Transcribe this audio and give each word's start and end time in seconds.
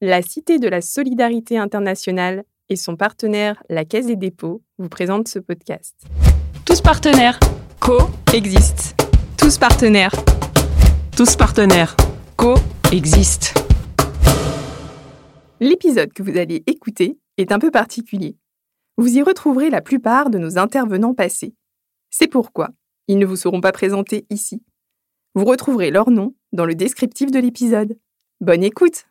La 0.00 0.22
Cité 0.22 0.60
de 0.60 0.68
la 0.68 0.80
Solidarité 0.80 1.58
internationale 1.58 2.44
et 2.68 2.76
son 2.76 2.94
partenaire, 2.94 3.60
la 3.68 3.84
Caisse 3.84 4.06
des 4.06 4.14
dépôts, 4.14 4.62
vous 4.78 4.88
présentent 4.88 5.26
ce 5.26 5.40
podcast. 5.40 6.06
Tous 6.64 6.80
partenaires. 6.80 7.40
Co-existent. 7.80 8.94
Tous 9.36 9.58
partenaires. 9.58 10.12
Tous 11.16 11.34
partenaires. 11.34 11.96
Co-existent. 12.36 13.60
L'épisode 15.58 16.12
que 16.12 16.22
vous 16.22 16.38
allez 16.38 16.62
écouter 16.68 17.18
est 17.36 17.50
un 17.50 17.58
peu 17.58 17.72
particulier. 17.72 18.36
Vous 18.98 19.16
y 19.16 19.22
retrouverez 19.22 19.68
la 19.68 19.82
plupart 19.82 20.30
de 20.30 20.38
nos 20.38 20.58
intervenants 20.58 21.14
passés. 21.14 21.56
C'est 22.10 22.28
pourquoi 22.28 22.68
ils 23.08 23.18
ne 23.18 23.26
vous 23.26 23.34
seront 23.34 23.60
pas 23.60 23.72
présentés 23.72 24.26
ici. 24.30 24.62
Vous 25.34 25.44
retrouverez 25.44 25.90
leur 25.90 26.08
nom 26.12 26.36
dans 26.52 26.66
le 26.66 26.76
descriptif 26.76 27.32
de 27.32 27.40
l'épisode. 27.40 27.98
Bonne 28.40 28.62
écoute 28.62 29.07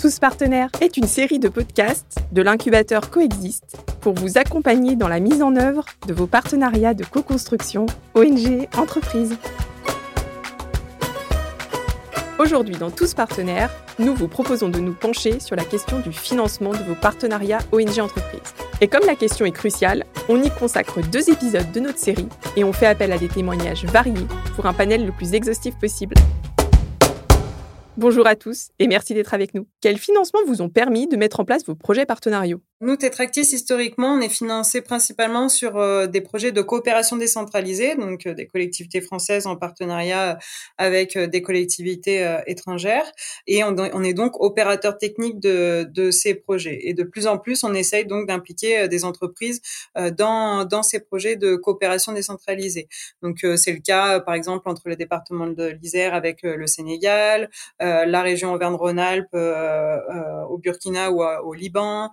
Tous 0.00 0.18
Partenaires 0.18 0.70
est 0.80 0.96
une 0.96 1.06
série 1.06 1.38
de 1.38 1.48
podcasts 1.48 2.18
de 2.32 2.42
l'incubateur 2.42 3.10
Coexiste 3.10 3.76
pour 4.00 4.14
vous 4.14 4.36
accompagner 4.38 4.96
dans 4.96 5.08
la 5.08 5.20
mise 5.20 5.42
en 5.42 5.56
œuvre 5.56 5.84
de 6.06 6.12
vos 6.12 6.26
partenariats 6.26 6.94
de 6.94 7.04
co-construction 7.04 7.86
ONG 8.14 8.68
entreprises. 8.76 9.36
Aujourd'hui 12.38 12.76
dans 12.76 12.90
Tous 12.90 13.14
Partenaires, 13.14 13.70
nous 13.98 14.14
vous 14.14 14.28
proposons 14.28 14.68
de 14.68 14.78
nous 14.78 14.92
pencher 14.92 15.40
sur 15.40 15.56
la 15.56 15.64
question 15.64 16.00
du 16.00 16.12
financement 16.12 16.72
de 16.72 16.82
vos 16.84 16.96
partenariats 16.96 17.60
ONG 17.72 17.98
entreprises. 18.00 18.54
Et 18.80 18.88
comme 18.88 19.06
la 19.06 19.14
question 19.14 19.46
est 19.46 19.52
cruciale, 19.52 20.04
on 20.28 20.42
y 20.42 20.50
consacre 20.50 21.00
deux 21.00 21.30
épisodes 21.30 21.70
de 21.72 21.80
notre 21.80 21.98
série 21.98 22.28
et 22.56 22.64
on 22.64 22.72
fait 22.72 22.86
appel 22.86 23.12
à 23.12 23.18
des 23.18 23.28
témoignages 23.28 23.84
variés 23.84 24.26
pour 24.56 24.66
un 24.66 24.72
panel 24.72 25.06
le 25.06 25.12
plus 25.12 25.32
exhaustif 25.34 25.76
possible. 25.78 26.16
Bonjour 27.96 28.26
à 28.26 28.34
tous 28.34 28.70
et 28.80 28.88
merci 28.88 29.14
d'être 29.14 29.34
avec 29.34 29.54
nous. 29.54 29.68
Quels 29.80 29.98
financements 29.98 30.44
vous 30.48 30.62
ont 30.62 30.68
permis 30.68 31.06
de 31.06 31.16
mettre 31.16 31.38
en 31.38 31.44
place 31.44 31.64
vos 31.64 31.76
projets 31.76 32.06
partenariaux? 32.06 32.60
Nous, 32.84 32.96
Tetractis, 32.96 33.54
historiquement, 33.54 34.08
on 34.08 34.20
est 34.20 34.28
financé 34.28 34.82
principalement 34.82 35.48
sur 35.48 35.78
euh, 35.78 36.06
des 36.06 36.20
projets 36.20 36.52
de 36.52 36.60
coopération 36.60 37.16
décentralisée, 37.16 37.94
donc 37.94 38.26
euh, 38.26 38.34
des 38.34 38.46
collectivités 38.46 39.00
françaises 39.00 39.46
en 39.46 39.56
partenariat 39.56 40.38
avec 40.76 41.16
euh, 41.16 41.26
des 41.26 41.40
collectivités 41.40 42.40
étrangères, 42.46 43.10
et 43.46 43.64
on, 43.64 44.02
est 44.04 44.12
donc 44.12 44.38
opérateur 44.38 44.98
technique 44.98 45.40
de, 45.40 45.88
de, 45.90 46.10
ces 46.10 46.34
projets. 46.34 46.78
Et 46.82 46.92
de 46.92 47.04
plus 47.04 47.26
en 47.26 47.38
plus, 47.38 47.64
on 47.64 47.72
essaye 47.72 48.04
donc 48.04 48.28
d'impliquer 48.28 48.86
des 48.86 49.06
entreprises 49.06 49.62
dans, 50.18 50.66
dans 50.66 50.82
ces 50.82 51.00
projets 51.00 51.36
de 51.36 51.56
coopération 51.56 52.12
décentralisée. 52.12 52.88
Donc 53.22 53.46
c'est 53.56 53.72
le 53.72 53.80
cas, 53.80 54.20
par 54.20 54.34
exemple, 54.34 54.68
entre 54.68 54.82
le 54.88 54.96
département 54.96 55.46
de 55.46 55.68
l'Isère 55.68 56.12
avec 56.14 56.42
le 56.42 56.66
Sénégal, 56.66 57.48
la 57.80 58.22
région 58.22 58.52
Auvergne-Rhône-Alpes 58.52 59.34
au 60.50 60.58
Burkina 60.58 61.10
ou 61.10 61.22
au 61.22 61.54
Liban, 61.54 62.10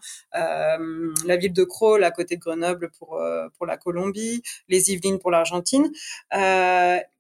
la 1.26 1.38
ville 1.38 1.54
de 1.54 1.64
Crolles 1.64 2.04
à 2.04 2.12
côté 2.12 2.36
de 2.36 2.42
Grenoble 2.42 2.90
pour 2.98 3.22
pour 3.58 3.66
la 3.66 3.78
Colombie, 3.78 4.44
les 4.70 4.92
Yvelines 4.92 5.20
pour 5.20 5.32
l'Argentine. 5.32 5.92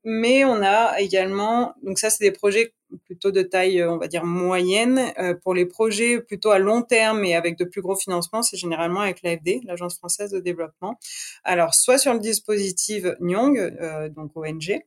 mais 0.03 0.45
on 0.45 0.61
a 0.63 0.99
également, 0.99 1.73
donc 1.83 1.99
ça 1.99 2.09
c'est 2.09 2.23
des 2.23 2.31
projets 2.31 2.73
plutôt 3.05 3.31
de 3.31 3.41
taille, 3.41 3.83
on 3.83 3.97
va 3.97 4.07
dire 4.07 4.25
moyenne. 4.25 5.13
pour 5.43 5.53
les 5.53 5.65
projets 5.65 6.19
plutôt 6.21 6.51
à 6.51 6.59
long 6.59 6.81
terme 6.81 7.23
et 7.23 7.35
avec 7.35 7.57
de 7.57 7.65
plus 7.65 7.81
gros 7.81 7.95
financements, 7.95 8.43
c'est 8.43 8.57
généralement 8.57 9.01
avec 9.01 9.21
l'AFD, 9.21 9.61
l'Agence 9.63 9.97
française 9.97 10.31
de 10.31 10.39
développement. 10.39 10.99
Alors, 11.43 11.73
soit 11.73 11.97
sur 11.97 12.13
le 12.13 12.19
dispositif 12.19 13.05
Nyong, 13.19 14.09
donc 14.15 14.35
ONG, 14.35 14.81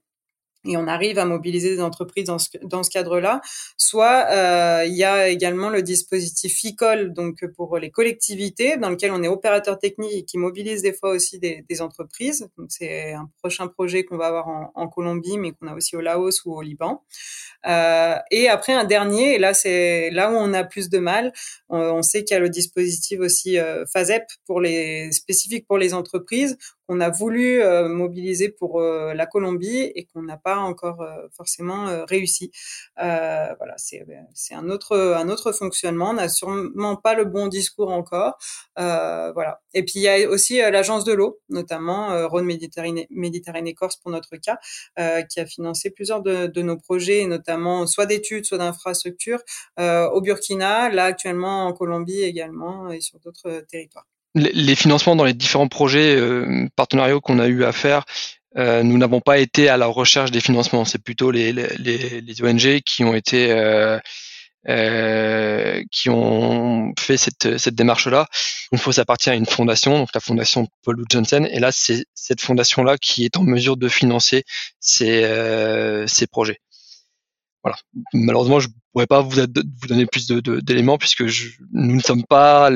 et 0.66 0.76
on 0.76 0.86
arrive 0.86 1.18
à 1.18 1.24
mobiliser 1.24 1.76
des 1.76 1.82
entreprises 1.82 2.24
dans 2.24 2.38
ce, 2.38 2.48
dans 2.62 2.82
ce 2.82 2.90
cadre-là. 2.90 3.40
Soit 3.76 4.26
euh, 4.30 4.84
il 4.86 4.94
y 4.94 5.04
a 5.04 5.28
également 5.28 5.68
le 5.68 5.82
dispositif 5.82 6.52
FICOL, 6.54 7.12
donc 7.12 7.44
pour 7.56 7.78
les 7.78 7.90
collectivités, 7.90 8.76
dans 8.76 8.90
lequel 8.90 9.12
on 9.12 9.22
est 9.22 9.28
opérateur 9.28 9.78
technique 9.78 10.12
et 10.12 10.24
qui 10.24 10.38
mobilise 10.38 10.82
des 10.82 10.92
fois 10.92 11.10
aussi 11.10 11.38
des, 11.38 11.64
des 11.68 11.82
entreprises. 11.82 12.48
Donc 12.58 12.68
c'est 12.70 13.12
un 13.12 13.28
prochain 13.38 13.68
projet 13.68 14.04
qu'on 14.04 14.16
va 14.16 14.26
avoir 14.26 14.48
en, 14.48 14.72
en 14.74 14.88
Colombie, 14.88 15.38
mais 15.38 15.52
qu'on 15.52 15.68
a 15.68 15.74
aussi 15.74 15.96
au 15.96 16.00
Laos 16.00 16.44
ou 16.44 16.54
au 16.54 16.62
Liban. 16.62 17.02
Euh, 17.66 18.16
et 18.30 18.48
après 18.48 18.74
un 18.74 18.84
dernier, 18.84 19.36
et 19.36 19.38
là 19.38 19.54
c'est 19.54 20.10
là 20.10 20.30
où 20.30 20.34
on 20.34 20.52
a 20.52 20.64
plus 20.64 20.90
de 20.90 20.98
mal. 20.98 21.32
On, 21.68 21.78
on 21.78 22.02
sait 22.02 22.24
qu'il 22.24 22.34
y 22.34 22.36
a 22.36 22.40
le 22.40 22.50
dispositif 22.50 23.20
aussi 23.20 23.58
euh, 23.58 23.84
FASEP 23.86 24.24
pour 24.46 24.60
les 24.60 25.10
spécifiques 25.12 25.66
pour 25.66 25.78
les 25.78 25.94
entreprises 25.94 26.56
qu'on 26.86 27.00
a 27.00 27.10
voulu 27.10 27.62
euh, 27.62 27.88
mobiliser 27.88 28.48
pour 28.48 28.80
euh, 28.80 29.14
la 29.14 29.26
Colombie 29.26 29.92
et 29.94 30.04
qu'on 30.04 30.22
n'a 30.22 30.36
pas 30.36 30.58
encore 30.58 31.02
euh, 31.02 31.26
forcément 31.36 32.04
réussi. 32.06 32.50
voilà, 32.96 33.74
c'est 33.76 34.04
c'est 34.34 34.54
un 34.54 34.68
autre 34.68 34.96
un 34.96 35.28
autre 35.28 35.52
fonctionnement. 35.52 36.10
On 36.10 36.14
n'a 36.14 36.28
sûrement 36.28 36.96
pas 36.96 37.14
le 37.14 37.24
bon 37.24 37.46
discours 37.48 37.90
encore. 37.90 38.38
voilà. 38.76 39.60
Et 39.74 39.84
puis 39.84 39.94
il 39.96 40.02
y 40.02 40.08
a 40.08 40.28
aussi 40.28 40.58
l'agence 40.58 41.04
de 41.04 41.12
l'eau, 41.12 41.40
notamment 41.48 42.28
Rhône 42.28 42.46
Méditerranée, 42.46 43.06
Méditerranée 43.10 43.74
Corse 43.74 43.96
pour 43.96 44.10
notre 44.10 44.36
cas, 44.36 44.58
qui 45.28 45.40
a 45.40 45.46
financé 45.46 45.90
plusieurs 45.90 46.22
de, 46.22 46.46
de 46.46 46.62
nos 46.62 46.76
projets, 46.76 47.26
notamment 47.26 47.86
soit 47.86 48.06
d'études, 48.06 48.44
soit 48.44 48.58
d'infrastructures 48.58 49.42
au 49.78 50.20
Burkina, 50.20 50.90
là 50.90 51.04
actuellement 51.04 51.66
en 51.66 51.72
Colombie 51.72 52.22
également 52.22 52.90
et 52.90 53.00
sur 53.00 53.18
d'autres 53.20 53.64
territoires 53.68 54.06
les 54.34 54.74
financements 54.74 55.16
dans 55.16 55.24
les 55.24 55.34
différents 55.34 55.68
projets 55.68 56.16
euh, 56.16 56.68
partenariaux 56.76 57.20
qu'on 57.20 57.38
a 57.38 57.46
eu 57.46 57.64
à 57.64 57.72
faire, 57.72 58.04
euh, 58.56 58.82
nous 58.82 58.98
n'avons 58.98 59.20
pas 59.20 59.38
été 59.38 59.68
à 59.68 59.76
la 59.76 59.86
recherche 59.86 60.30
des 60.30 60.40
financements. 60.40 60.84
C'est 60.84 61.02
plutôt 61.02 61.30
les, 61.30 61.52
les, 61.52 62.20
les, 62.20 62.42
ONG 62.42 62.80
qui 62.82 63.02
ont 63.04 63.14
été 63.14 63.50
euh, 63.50 63.98
euh, 64.68 65.82
qui 65.90 66.08
ont 66.08 66.94
fait 66.98 67.16
cette, 67.16 67.58
cette 67.58 67.74
démarche-là. 67.74 68.26
Une 68.72 68.78
fois, 68.78 68.92
ça 68.92 69.02
appartient 69.02 69.28
à 69.28 69.34
une 69.34 69.46
fondation, 69.46 69.98
donc 69.98 70.08
la 70.14 70.20
fondation 70.20 70.68
Paul 70.82 71.04
Johnson. 71.10 71.46
Et 71.50 71.58
là, 71.58 71.70
c'est 71.72 72.06
cette 72.14 72.40
fondation-là 72.40 72.96
qui 72.96 73.24
est 73.24 73.36
en 73.36 73.42
mesure 73.42 73.76
de 73.76 73.88
financer 73.88 74.44
ces, 74.80 75.24
euh, 75.24 76.06
ces 76.06 76.26
projets. 76.26 76.60
Voilà. 77.62 77.76
Malheureusement, 78.12 78.60
je 78.60 78.68
pourrais 78.92 79.06
pas 79.06 79.20
vous, 79.20 79.30
vous 79.30 79.86
donner 79.88 80.06
plus 80.06 80.28
d'éléments 80.28 80.98
puisque 80.98 81.26
je, 81.26 81.48
nous 81.72 81.96
ne 81.96 82.02
sommes 82.02 82.24
pas 82.24 82.70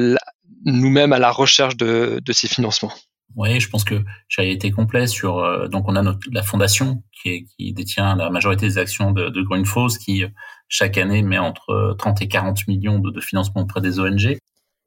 nous-mêmes 0.64 1.12
à 1.12 1.19
la 1.19 1.30
recherche 1.30 1.76
de, 1.76 2.20
de 2.24 2.32
ces 2.32 2.48
financements. 2.48 2.92
Oui, 3.36 3.60
je 3.60 3.69
pense 3.69 3.84
que 3.84 4.02
j'ai 4.28 4.50
été 4.50 4.70
complet 4.70 5.06
sur. 5.06 5.38
Euh, 5.38 5.69
donc, 5.69 5.84
on 5.86 5.96
a 5.96 6.02
notre, 6.02 6.20
la 6.32 6.42
fondation 6.42 7.02
qui, 7.12 7.28
est, 7.28 7.44
qui, 7.44 7.72
détient 7.72 8.16
la 8.16 8.30
majorité 8.30 8.66
des 8.66 8.78
actions 8.78 9.12
de, 9.12 9.28
de 9.28 9.42
Green 9.42 9.64
qui 10.02 10.24
chaque 10.68 10.98
année 10.98 11.22
met 11.22 11.38
entre 11.38 11.94
30 11.98 12.22
et 12.22 12.28
40 12.28 12.66
millions 12.68 12.98
de, 12.98 13.10
de 13.10 13.20
financement 13.20 13.62
auprès 13.62 13.80
des 13.80 14.00
ONG. 14.00 14.38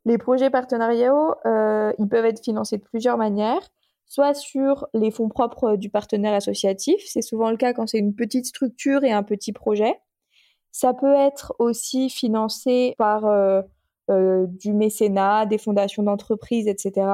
Les 0.05 0.17
projets 0.17 0.49
partenariaux, 0.49 1.35
euh, 1.45 1.93
ils 1.99 2.07
peuvent 2.07 2.25
être 2.25 2.43
financés 2.43 2.77
de 2.77 2.83
plusieurs 2.83 3.17
manières, 3.17 3.61
soit 4.07 4.33
sur 4.33 4.87
les 4.93 5.11
fonds 5.11 5.29
propres 5.29 5.75
du 5.75 5.89
partenaire 5.89 6.33
associatif. 6.33 7.01
C'est 7.05 7.21
souvent 7.21 7.51
le 7.51 7.57
cas 7.57 7.73
quand 7.73 7.87
c'est 7.87 7.99
une 7.99 8.15
petite 8.15 8.45
structure 8.45 9.03
et 9.03 9.11
un 9.11 9.23
petit 9.23 9.53
projet. 9.53 9.95
Ça 10.71 10.93
peut 10.93 11.13
être 11.13 11.53
aussi 11.59 12.09
financé 12.09 12.95
par 12.97 13.25
euh, 13.25 13.61
euh, 14.11 14.45
du 14.47 14.73
mécénat, 14.73 15.45
des 15.45 15.57
fondations 15.57 16.03
d'entreprises, 16.03 16.67
etc. 16.67 17.07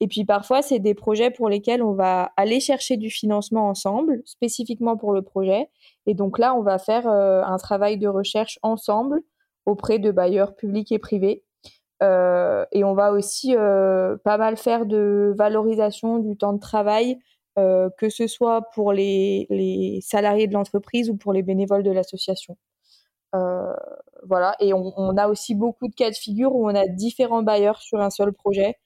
Et 0.00 0.06
puis 0.06 0.24
parfois, 0.24 0.62
c'est 0.62 0.78
des 0.78 0.94
projets 0.94 1.30
pour 1.30 1.48
lesquels 1.48 1.82
on 1.82 1.92
va 1.92 2.30
aller 2.36 2.60
chercher 2.60 2.96
du 2.96 3.10
financement 3.10 3.68
ensemble, 3.68 4.22
spécifiquement 4.24 4.96
pour 4.96 5.12
le 5.12 5.22
projet. 5.22 5.68
Et 6.06 6.14
donc 6.14 6.38
là, 6.38 6.54
on 6.54 6.62
va 6.62 6.78
faire 6.78 7.08
euh, 7.08 7.42
un 7.42 7.56
travail 7.56 7.98
de 7.98 8.06
recherche 8.06 8.58
ensemble 8.62 9.20
auprès 9.66 9.98
de 9.98 10.12
bailleurs 10.12 10.54
publics 10.54 10.92
et 10.92 11.00
privés. 11.00 11.42
Euh, 12.02 12.64
et 12.70 12.84
on 12.84 12.94
va 12.94 13.12
aussi 13.12 13.54
pas 13.54 14.38
mal 14.38 14.56
faire 14.56 14.86
de 14.86 15.34
valorisation 15.36 16.18
du 16.18 16.36
temps 16.36 16.52
de 16.52 16.60
travail, 16.60 17.18
que 17.56 18.08
ce 18.08 18.26
soit 18.26 18.62
pour 18.74 18.92
les 18.92 20.00
salariés 20.02 20.46
de 20.46 20.54
l'entreprise 20.54 21.10
ou 21.10 21.16
pour 21.16 21.32
les 21.32 21.42
bénévoles 21.42 21.82
de 21.82 21.90
l'association. 21.90 22.56
Euh, 23.34 23.72
voilà. 24.26 24.54
Et 24.60 24.72
on, 24.72 25.16
a 25.16 25.28
aussi 25.28 25.54
beaucoup 25.54 25.88
de 25.88 25.94
cas 25.94 26.10
de 26.10 26.16
figure 26.16 26.54
où 26.54 26.68
on 26.68 26.74
a 26.74 26.86
différents 26.86 27.42
bailleurs 27.42 27.80
sur 27.80 28.00
un 28.00 28.10
seul 28.10 28.32
projet. 28.32 28.76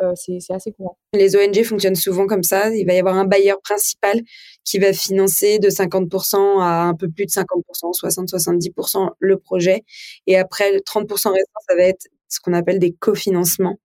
Euh, 0.00 0.12
c'est 0.16 0.38
assez 0.50 0.72
courant. 0.72 0.96
Les 1.12 1.36
ONG 1.36 1.62
fonctionnent 1.62 1.94
souvent 1.94 2.26
comme 2.26 2.42
ça. 2.42 2.70
Il 2.70 2.86
va 2.86 2.94
y 2.94 2.98
avoir 2.98 3.16
un 3.16 3.24
bailleur 3.24 3.60
principal 3.60 4.20
qui 4.64 4.78
va 4.78 4.92
financer 4.92 5.58
de 5.58 5.68
50% 5.68 6.60
à 6.60 6.82
un 6.82 6.94
peu 6.94 7.08
plus 7.08 7.26
de 7.26 7.30
50%, 7.30 7.44
60-70% 7.92 9.10
le 9.18 9.38
projet. 9.38 9.82
Et 10.26 10.36
après, 10.36 10.72
le 10.72 10.80
30% 10.80 11.06
restant, 11.10 11.60
ça 11.68 11.76
va 11.76 11.82
être 11.82 12.06
ce 12.28 12.40
qu'on 12.40 12.52
appelle 12.52 12.78
des 12.78 12.92
cofinancements. 12.92 13.78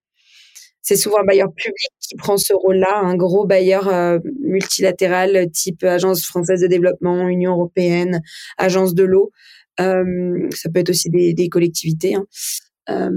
C'est 0.81 0.95
souvent 0.95 1.19
un 1.19 1.25
bailleur 1.25 1.51
public 1.53 1.89
qui 1.99 2.15
prend 2.15 2.37
ce 2.37 2.53
rôle-là, 2.53 2.99
un 2.99 3.15
gros 3.15 3.45
bailleur 3.45 3.89
euh, 3.89 4.19
multilatéral 4.41 5.51
type 5.51 5.83
Agence 5.83 6.25
française 6.25 6.61
de 6.61 6.67
développement, 6.67 7.27
Union 7.27 7.51
européenne, 7.51 8.21
Agence 8.57 8.95
de 8.95 9.03
l'eau, 9.03 9.31
ça 9.77 10.69
peut 10.69 10.79
être 10.79 10.89
aussi 10.89 11.09
des, 11.09 11.49
collectivités. 11.49 12.15
Hein. 12.15 12.25
Euh, 12.89 13.11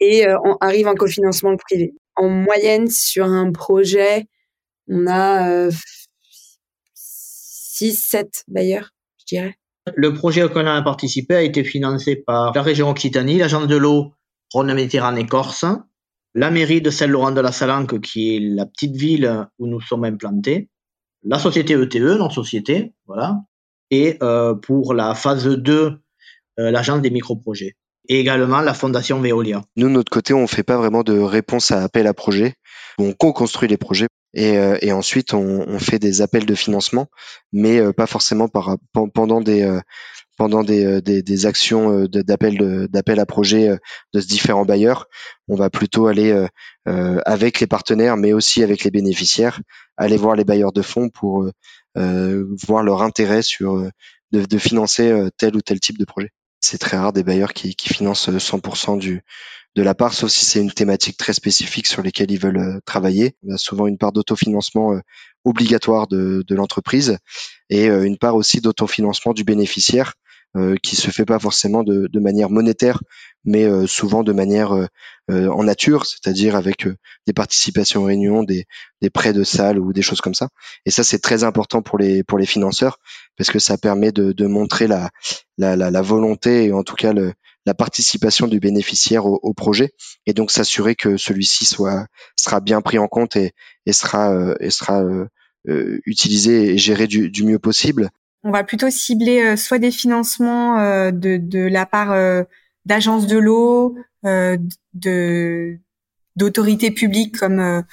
et 0.00 0.26
euh, 0.26 0.36
on 0.44 0.56
arrive 0.60 0.86
en 0.86 0.94
cofinancement 0.94 1.56
privé. 1.56 1.94
En 2.16 2.28
moyenne, 2.28 2.88
sur 2.88 3.24
un 3.24 3.50
projet, 3.52 4.26
on 4.88 5.06
a 5.08 5.68
6, 6.94 7.94
7 7.94 8.44
bailleurs, 8.48 8.90
je 9.18 9.24
dirais. 9.36 9.54
Le 9.96 10.14
projet 10.14 10.42
auquel 10.42 10.66
on 10.66 10.70
a 10.70 10.82
participé 10.82 11.34
a 11.34 11.42
été 11.42 11.64
financé 11.64 12.16
par 12.16 12.52
la 12.54 12.62
région 12.62 12.88
Occitanie, 12.88 13.38
l'agence 13.38 13.66
de 13.66 13.76
l'eau 13.76 14.12
Rhône-Méditerranée-Corse, 14.52 15.66
la 16.34 16.50
mairie 16.50 16.80
de 16.80 16.90
Saint-Laurent-de-la-Salanque, 16.90 18.00
qui 18.00 18.36
est 18.36 18.40
la 18.40 18.66
petite 18.66 18.96
ville 18.96 19.48
où 19.58 19.66
nous 19.66 19.80
sommes 19.80 20.04
implantés, 20.04 20.70
la 21.22 21.38
société 21.38 21.74
ETE, 21.74 21.96
e, 21.96 22.18
notre 22.18 22.34
société, 22.34 22.94
voilà, 23.06 23.40
et 23.90 24.16
euh, 24.22 24.54
pour 24.54 24.94
la 24.94 25.14
phase 25.14 25.46
2, 25.46 25.72
euh, 25.72 25.90
l'agence 26.56 27.02
des 27.02 27.10
microprojets. 27.10 27.74
Et 28.08 28.20
également 28.20 28.60
la 28.60 28.74
fondation 28.74 29.20
Veolia. 29.20 29.62
Nous, 29.76 29.88
de 29.88 29.92
notre 29.92 30.10
côté, 30.10 30.34
on 30.34 30.42
ne 30.42 30.46
fait 30.46 30.62
pas 30.62 30.76
vraiment 30.76 31.02
de 31.02 31.18
réponse 31.18 31.70
à 31.70 31.82
appel 31.82 32.06
à 32.06 32.12
projet. 32.12 32.54
On 32.98 33.12
co-construit 33.12 33.68
les 33.68 33.78
projets 33.78 34.08
et, 34.34 34.58
euh, 34.58 34.76
et 34.82 34.92
ensuite 34.92 35.32
on, 35.32 35.64
on, 35.66 35.78
fait 35.78 35.98
des 35.98 36.20
appels 36.20 36.44
de 36.44 36.54
financement, 36.54 37.06
mais 37.52 37.78
euh, 37.78 37.92
pas 37.92 38.06
forcément 38.06 38.48
par, 38.48 38.76
pendant 39.14 39.40
des 39.40 39.62
euh, 39.62 39.80
pendant 40.36 40.64
des, 40.64 41.00
des, 41.00 41.22
des 41.22 41.46
actions 41.46 42.06
d'appel 42.06 42.88
d'appel 42.88 43.20
à 43.20 43.26
projet 43.26 43.68
de 44.12 44.20
différents 44.20 44.64
bailleurs. 44.64 45.06
On 45.46 45.54
va 45.54 45.70
plutôt 45.70 46.08
aller 46.08 46.34
avec 46.86 47.60
les 47.60 47.68
partenaires, 47.68 48.16
mais 48.16 48.32
aussi 48.32 48.64
avec 48.64 48.82
les 48.82 48.90
bénéficiaires, 48.90 49.60
aller 49.96 50.16
voir 50.16 50.34
les 50.34 50.42
bailleurs 50.42 50.72
de 50.72 50.82
fonds 50.82 51.08
pour 51.08 51.48
voir 51.94 52.82
leur 52.82 53.02
intérêt 53.02 53.42
sur 53.42 53.88
de, 54.32 54.44
de 54.44 54.58
financer 54.58 55.28
tel 55.38 55.54
ou 55.54 55.60
tel 55.60 55.78
type 55.78 55.98
de 55.98 56.04
projet. 56.04 56.32
C'est 56.66 56.78
très 56.78 56.96
rare 56.96 57.12
des 57.12 57.22
bailleurs 57.22 57.52
qui, 57.52 57.74
financent 57.78 58.30
100% 58.30 58.98
du, 58.98 59.22
de 59.76 59.82
la 59.82 59.94
part, 59.94 60.14
sauf 60.14 60.30
si 60.30 60.46
c'est 60.46 60.62
une 60.62 60.72
thématique 60.72 61.18
très 61.18 61.34
spécifique 61.34 61.86
sur 61.86 62.00
lesquelles 62.00 62.30
ils 62.30 62.40
veulent 62.40 62.56
euh, 62.56 62.80
travailler. 62.86 63.36
On 63.46 63.52
a 63.52 63.58
souvent 63.58 63.86
une 63.86 63.98
part 63.98 64.12
d'autofinancement 64.12 64.94
euh, 64.94 65.00
obligatoire 65.44 66.06
de, 66.06 66.42
l'entreprise 66.48 67.18
et 67.68 67.90
euh, 67.90 68.04
une 68.04 68.16
part 68.16 68.34
aussi 68.34 68.62
d'autofinancement 68.62 69.34
du 69.34 69.44
bénéficiaire 69.44 70.14
qui 70.82 70.94
se 70.96 71.10
fait 71.10 71.24
pas 71.24 71.38
forcément 71.38 71.82
de, 71.82 72.06
de 72.06 72.20
manière 72.20 72.48
monétaire, 72.48 73.02
mais 73.44 73.66
souvent 73.86 74.22
de 74.22 74.32
manière 74.32 74.72
en 75.28 75.64
nature, 75.64 76.06
c'est-à-dire 76.06 76.54
avec 76.54 76.86
des 77.26 77.32
participations 77.32 78.02
aux 78.02 78.06
réunions, 78.06 78.44
des, 78.44 78.66
des 79.02 79.10
prêts 79.10 79.32
de 79.32 79.42
salle 79.42 79.80
ou 79.80 79.92
des 79.92 80.02
choses 80.02 80.20
comme 80.20 80.34
ça. 80.34 80.48
Et 80.86 80.90
ça, 80.90 81.02
c'est 81.02 81.18
très 81.18 81.42
important 81.42 81.82
pour 81.82 81.98
les 81.98 82.22
pour 82.22 82.38
les 82.38 82.46
financeurs 82.46 82.98
parce 83.36 83.50
que 83.50 83.58
ça 83.58 83.78
permet 83.78 84.12
de, 84.12 84.32
de 84.32 84.46
montrer 84.46 84.86
la, 84.86 85.10
la, 85.58 85.76
la, 85.76 86.02
volonté 86.02 86.66
et 86.66 86.72
en 86.72 86.84
tout 86.84 86.94
cas 86.94 87.12
le, 87.12 87.32
la 87.66 87.74
participation 87.74 88.46
du 88.46 88.60
bénéficiaire 88.60 89.26
au, 89.26 89.54
projet 89.54 89.92
et 90.26 90.34
donc 90.34 90.50
s'assurer 90.50 90.94
que 90.94 91.16
celui-ci 91.16 91.64
soit 91.64 92.06
sera 92.36 92.60
bien 92.60 92.80
pris 92.80 92.98
en 92.98 93.08
compte 93.08 93.36
et, 93.36 93.52
et 93.86 93.92
sera 93.92 94.34
euh, 94.34 94.54
et 94.60 94.70
sera 94.70 95.02
euh, 95.02 95.26
euh, 95.68 96.00
utilisé 96.04 96.74
et 96.74 96.78
géré 96.78 97.06
du, 97.06 97.30
du, 97.30 97.44
mieux 97.44 97.58
possible. 97.58 98.10
On 98.44 98.50
va 98.50 98.62
plutôt 98.62 98.90
cibler 98.90 99.56
soit 99.56 99.78
des 99.78 99.90
financements 99.90 100.76
de, 101.10 101.38
de 101.38 101.60
la 101.60 101.86
part 101.86 102.14
d'agences 102.84 103.26
de 103.26 103.38
l'eau, 103.38 103.96
de 104.22 105.78
d'autorités 106.36 106.90
publiques 106.90 107.38
comme 107.38 107.84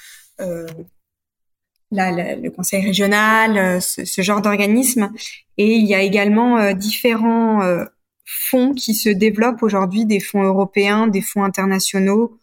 le 1.90 2.48
conseil 2.50 2.84
régional, 2.84 3.80
ce, 3.80 4.22
genre 4.22 4.42
d'organisme. 4.42 5.10
Et 5.56 5.74
il 5.74 5.86
y 5.86 5.94
a 5.94 6.02
également 6.02 6.72
différents 6.74 7.86
fonds 8.24 8.74
qui 8.74 8.94
se 8.94 9.08
développent 9.08 9.62
aujourd'hui, 9.62 10.06
des 10.06 10.20
fonds 10.20 10.42
européens, 10.42 11.06
des 11.06 11.22
fonds 11.22 11.44
internationaux 11.44 12.38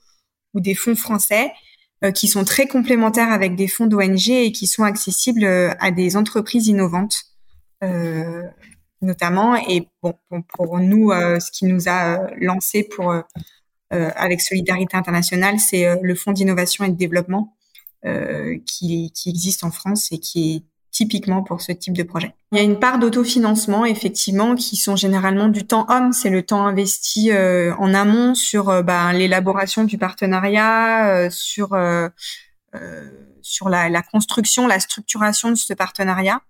ou 0.54 0.60
des 0.60 0.76
fonds 0.76 0.96
français, 0.96 1.52
euh, 2.04 2.12
qui 2.12 2.28
sont 2.28 2.44
très 2.44 2.68
complémentaires 2.68 3.32
avec 3.32 3.56
des 3.56 3.68
fonds 3.68 3.88
d'ONG 3.88 4.30
et 4.30 4.52
qui 4.52 4.68
sont 4.68 4.84
accessibles 4.84 5.44
euh, 5.44 5.74
à 5.80 5.92
des 5.92 6.16
entreprises 6.16 6.68
innovantes, 6.68 7.24
euh, 7.24 7.29
notamment. 9.02 9.56
Et 9.56 9.88
bon, 10.02 10.14
pour 10.48 10.80
nous, 10.80 11.12
ce 11.12 11.52
qui 11.52 11.66
nous 11.66 11.88
a 11.88 12.30
lancé 12.38 12.84
pour 12.84 13.14
avec 13.92 14.42
Solidarité 14.42 14.98
Internationale, 14.98 15.60
c'est 15.60 16.00
le 16.02 16.16
fonds 16.16 16.32
d'innovation 16.32 16.86
et 16.86 16.90
de 16.90 16.98
développement 16.98 17.56
qui, 18.66 19.12
qui 19.14 19.30
existe 19.30 19.64
en 19.64 19.72
France 19.72 20.12
et 20.12 20.20
qui 20.20 20.56
est 20.56 20.64
typiquement 20.92 21.44
pour 21.44 21.62
ce 21.62 21.72
type 21.72 21.96
de 21.96 22.04
projet. 22.04 22.34
Il 22.52 22.58
y 22.58 22.62
a 22.62 22.64
une 22.64 22.80
part 22.80 23.00
d'autofinancement, 23.00 23.86
effectivement, 23.86 24.56
qui 24.56 24.76
sont 24.76 24.96
généralement 24.96 25.48
du 25.48 25.66
temps 25.66 25.86
homme. 25.90 26.14
C'est 26.14 26.30
le 26.30 26.44
temps 26.44 26.66
investi 26.66 27.32
euh, 27.32 27.76
en 27.78 27.94
amont 27.94 28.34
sur 28.34 28.70
euh, 28.70 28.82
ben, 28.82 29.14
l'élaboration 29.14 29.84
du 29.84 29.98
partenariat, 29.98 31.10
euh, 31.10 31.30
sur 31.30 31.70
sur 33.42 33.68
la, 33.68 33.90
la, 33.90 34.04
construction, 34.04 34.68
la 34.68 34.80
structuration 34.80 35.50
de 35.50 35.56
ce 35.56 35.74
partenariat. 35.74 36.42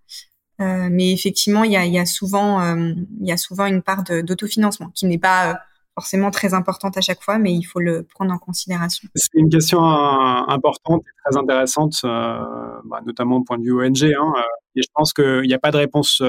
Mais 0.60 1.14
effectivement, 1.14 1.64
il 1.64 1.72
y 1.72 2.00
a, 2.00 2.06
souvent 2.06 2.76
il 2.76 3.28
y 3.28 3.32
a 3.32 3.38
souvent 3.38 3.66
une 3.66 3.82
part 3.82 4.04
d'autofinancement 4.04 4.90
qui 4.94 5.06
n'est 5.06 5.18
pas 5.18 5.62
forcément 6.00 6.32
très 6.32 6.54
importante 6.54 6.98
à 6.98 7.02
chaque 7.02 7.22
fois, 7.22 7.38
mais 7.38 7.54
il 7.54 7.64
faut 7.64 7.80
le 7.80 8.04
prendre 8.04 8.34
en 8.34 8.38
considération. 8.38 9.08
C'est 9.16 9.34
une 9.34 9.50
question 9.50 9.80
euh, 9.80 10.42
importante 10.48 11.02
et 11.02 11.30
très 11.30 11.38
intéressante, 11.38 11.96
euh, 12.04 12.40
bah, 12.86 13.02
notamment 13.06 13.38
au 13.38 13.44
point 13.44 13.58
de 13.58 13.64
vue 13.64 13.74
ONG. 13.74 14.04
Hein, 14.04 14.34
euh, 14.38 14.42
et 14.76 14.82
je 14.82 14.88
pense 14.94 15.12
qu'il 15.12 15.42
n'y 15.42 15.54
a 15.54 15.60
pas 15.60 15.72
de 15.72 15.78
réponse 15.78 16.24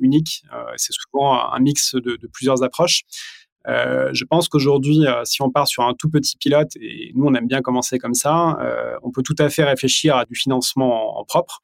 unique. 0.00 0.44
c'est 0.76 0.92
souvent 0.92 1.50
un 1.50 1.58
mix 1.60 1.94
de 1.94 2.26
plusieurs 2.32 2.62
approches. 2.62 3.02
Euh, 3.68 4.10
je 4.12 4.24
pense 4.24 4.48
qu'aujourd'hui, 4.48 5.04
si 5.24 5.42
on 5.42 5.50
part 5.50 5.68
sur 5.68 5.84
un 5.84 5.94
tout 5.94 6.08
petit 6.08 6.36
pilote, 6.36 6.70
et 6.80 7.12
nous 7.14 7.26
on 7.26 7.34
aime 7.34 7.46
bien 7.46 7.62
commencer 7.62 7.98
comme 7.98 8.14
ça, 8.14 8.58
euh, 8.60 8.96
on 9.02 9.10
peut 9.10 9.22
tout 9.22 9.36
à 9.38 9.48
fait 9.48 9.64
réfléchir 9.64 10.16
à 10.16 10.24
du 10.24 10.34
financement 10.34 11.18
en, 11.18 11.24
propre. 11.24 11.60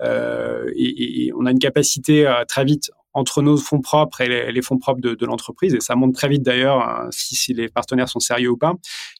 Euh, 0.00 0.70
et, 0.74 1.26
et, 1.26 1.32
on 1.34 1.46
a 1.46 1.50
une 1.50 1.58
capacité 1.58 2.30
très 2.48 2.64
vite 2.64 2.90
entre 3.14 3.42
nos 3.42 3.56
fonds 3.56 3.80
propres 3.80 4.20
et 4.20 4.52
les, 4.52 4.62
fonds 4.62 4.78
propres 4.78 5.00
de, 5.00 5.26
l'entreprise, 5.26 5.74
et 5.74 5.80
ça 5.80 5.94
monte 5.94 6.14
très 6.14 6.28
vite 6.28 6.42
d'ailleurs 6.42 6.80
hein, 6.80 7.08
si, 7.10 7.54
les 7.54 7.68
partenaires 7.68 8.08
sont 8.08 8.20
sérieux 8.20 8.50
ou 8.50 8.56
pas, 8.56 8.74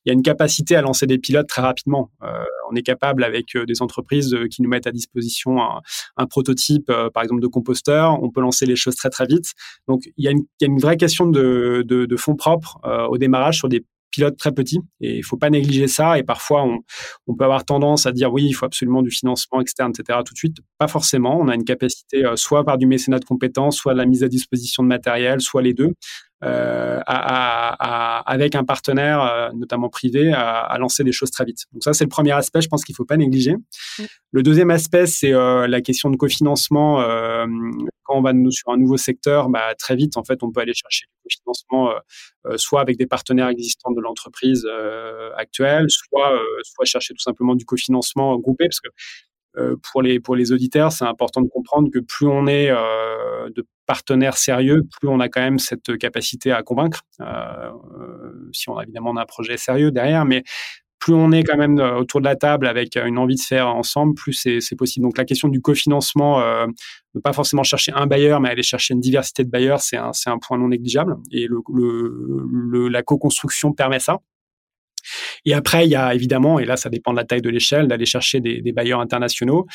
il 0.04 0.08
y 0.08 0.10
a 0.10 0.14
une 0.14 0.22
capacité 0.22 0.76
à 0.76 0.82
lancer 0.82 1.06
des 1.06 1.18
pilotes 1.18 1.48
très 1.48 1.62
rapidement. 1.62 2.10
Euh, 2.22 2.44
on 2.70 2.74
est 2.74 2.82
capable 2.82 3.22
avec 3.22 3.54
euh, 3.54 3.64
des 3.64 3.82
entreprises 3.82 4.34
euh, 4.34 4.46
qui 4.48 4.62
nous 4.62 4.68
mettent 4.68 4.86
à 4.86 4.92
disposition 4.92 5.58
un, 6.16 6.26
prototype, 6.26 6.90
par 7.12 7.22
exemple 7.22 7.42
de 7.42 7.46
composteur, 7.46 8.20
on 8.22 8.30
peut 8.30 8.40
lancer 8.40 8.66
les 8.66 8.76
choses 8.76 8.96
très 8.96 9.10
très 9.10 9.26
vite. 9.26 9.52
Donc 9.86 10.02
il 10.16 10.24
y 10.24 10.28
a 10.28 10.32
une, 10.66 10.78
vraie 10.78 10.96
question 10.96 11.26
de 11.26 12.16
fonds 12.16 12.34
propres 12.34 12.80
au 13.08 13.18
démarrage 13.18 13.58
sur 13.58 13.68
des 13.68 13.84
pilote 14.14 14.36
très 14.36 14.52
petit 14.52 14.78
et 15.00 15.16
il 15.18 15.22
faut 15.24 15.36
pas 15.36 15.50
négliger 15.50 15.88
ça. 15.88 16.18
Et 16.18 16.22
parfois, 16.22 16.64
on, 16.64 16.78
on, 17.26 17.34
peut 17.34 17.44
avoir 17.44 17.64
tendance 17.64 18.06
à 18.06 18.12
dire 18.12 18.32
oui, 18.32 18.44
il 18.46 18.52
faut 18.52 18.66
absolument 18.66 19.02
du 19.02 19.10
financement 19.10 19.60
externe, 19.60 19.92
etc. 19.96 20.20
Tout 20.24 20.34
de 20.34 20.38
suite, 20.38 20.58
pas 20.78 20.88
forcément. 20.88 21.38
On 21.40 21.48
a 21.48 21.54
une 21.54 21.64
capacité 21.64 22.24
euh, 22.24 22.36
soit 22.36 22.64
par 22.64 22.78
du 22.78 22.86
mécénat 22.86 23.18
de 23.18 23.24
compétences, 23.24 23.76
soit 23.76 23.94
la 23.94 24.06
mise 24.06 24.22
à 24.22 24.28
disposition 24.28 24.82
de 24.82 24.88
matériel, 24.88 25.40
soit 25.40 25.62
les 25.62 25.74
deux. 25.74 25.94
Euh, 26.42 27.00
à, 27.06 28.18
à, 28.18 28.30
avec 28.30 28.54
un 28.54 28.64
partenaire, 28.64 29.22
euh, 29.22 29.50
notamment 29.54 29.88
privé, 29.88 30.32
à, 30.32 30.76
lancer 30.78 31.04
des 31.04 31.12
choses 31.12 31.30
très 31.30 31.44
vite. 31.44 31.64
Donc 31.72 31.82
ça, 31.84 31.94
c'est 31.94 32.04
le 32.04 32.10
premier 32.10 32.32
aspect, 32.32 32.60
je 32.60 32.68
pense 32.68 32.84
qu'il 32.84 32.94
faut 32.94 33.04
pas 33.04 33.16
négliger. 33.16 33.54
Le 34.30 34.42
deuxième 34.42 34.70
aspect, 34.70 35.06
c'est 35.06 35.32
euh, 35.32 35.66
la 35.66 35.80
question 35.80 36.10
de 36.10 36.16
cofinancement. 36.16 36.96
quand 38.02 38.16
on 38.16 38.20
va 38.20 38.32
nous, 38.34 38.50
sur 38.50 38.70
un 38.72 38.76
nouveau 38.76 38.98
secteur, 38.98 39.48
bah, 39.48 39.74
très 39.78 39.96
vite, 39.96 40.16
en 40.16 40.24
fait, 40.24 40.42
on 40.42 40.50
peut 40.50 40.60
aller 40.60 40.74
chercher 40.74 41.06
du 41.06 41.22
cofinancement, 41.22 41.94
soit 42.56 42.80
avec 42.80 42.98
des 42.98 43.06
partenaires 43.06 43.48
existants 43.48 43.92
de 43.92 44.00
l'entreprise 44.00 44.66
actuelle, 45.36 45.86
soit, 45.88 46.38
soit 46.64 46.84
chercher 46.84 47.14
tout 47.14 47.22
simplement 47.22 47.54
du 47.54 47.64
cofinancement 47.64 48.36
groupé, 48.38 48.66
parce 48.66 48.80
que 48.80 48.88
euh, 49.56 49.76
pour 49.92 50.02
les 50.02 50.20
pour 50.20 50.36
les 50.36 50.52
auditeurs, 50.52 50.92
c'est 50.92 51.04
important 51.04 51.40
de 51.40 51.48
comprendre 51.48 51.88
que 51.92 52.00
plus 52.00 52.26
on 52.26 52.46
est 52.46 52.70
euh, 52.70 53.50
de 53.54 53.66
partenaires 53.86 54.36
sérieux, 54.36 54.82
plus 54.98 55.08
on 55.08 55.20
a 55.20 55.28
quand 55.28 55.40
même 55.42 55.58
cette 55.58 55.96
capacité 55.98 56.50
à 56.52 56.62
convaincre. 56.62 57.02
Euh, 57.20 57.70
si 58.52 58.68
on 58.68 58.76
a 58.78 58.82
évidemment 58.82 59.16
un 59.16 59.24
projet 59.26 59.56
sérieux 59.56 59.90
derrière, 59.90 60.24
mais 60.24 60.42
plus 60.98 61.14
on 61.14 61.32
est 61.32 61.44
quand 61.44 61.58
même 61.58 61.78
autour 61.78 62.20
de 62.20 62.24
la 62.24 62.34
table 62.34 62.66
avec 62.66 62.96
une 62.96 63.18
envie 63.18 63.34
de 63.36 63.40
faire 63.40 63.68
ensemble, 63.68 64.14
plus 64.14 64.32
c'est 64.32 64.76
possible. 64.76 65.04
Donc 65.04 65.18
la 65.18 65.26
question 65.26 65.48
du 65.48 65.60
cofinancement, 65.60 66.40
ne 67.14 67.20
pas 67.20 67.34
forcément 67.34 67.62
chercher 67.62 67.92
un 67.92 68.06
bailleur, 68.06 68.40
mais 68.40 68.48
aller 68.48 68.62
chercher 68.62 68.94
une 68.94 69.00
diversité 69.00 69.44
de 69.44 69.50
bailleurs, 69.50 69.80
c'est 69.80 69.98
un, 69.98 70.12
un 70.26 70.38
point 70.38 70.56
non 70.56 70.68
négligeable. 70.68 71.16
Et 71.30 71.46
la 72.90 73.02
co-construction 73.02 73.74
permet 73.74 74.00
ça. 74.00 74.20
Et 75.44 75.54
après, 75.54 75.86
il 75.86 75.90
y 75.90 75.96
a 75.96 76.14
évidemment, 76.14 76.58
et 76.58 76.64
là, 76.64 76.76
ça 76.76 76.90
dépend 76.90 77.12
de 77.12 77.16
la 77.16 77.24
taille 77.24 77.42
de 77.42 77.50
l'échelle, 77.50 77.88
d'aller 77.88 78.06
chercher 78.06 78.40
des, 78.40 78.72
bailleurs 78.72 79.00
internationaux. 79.00 79.66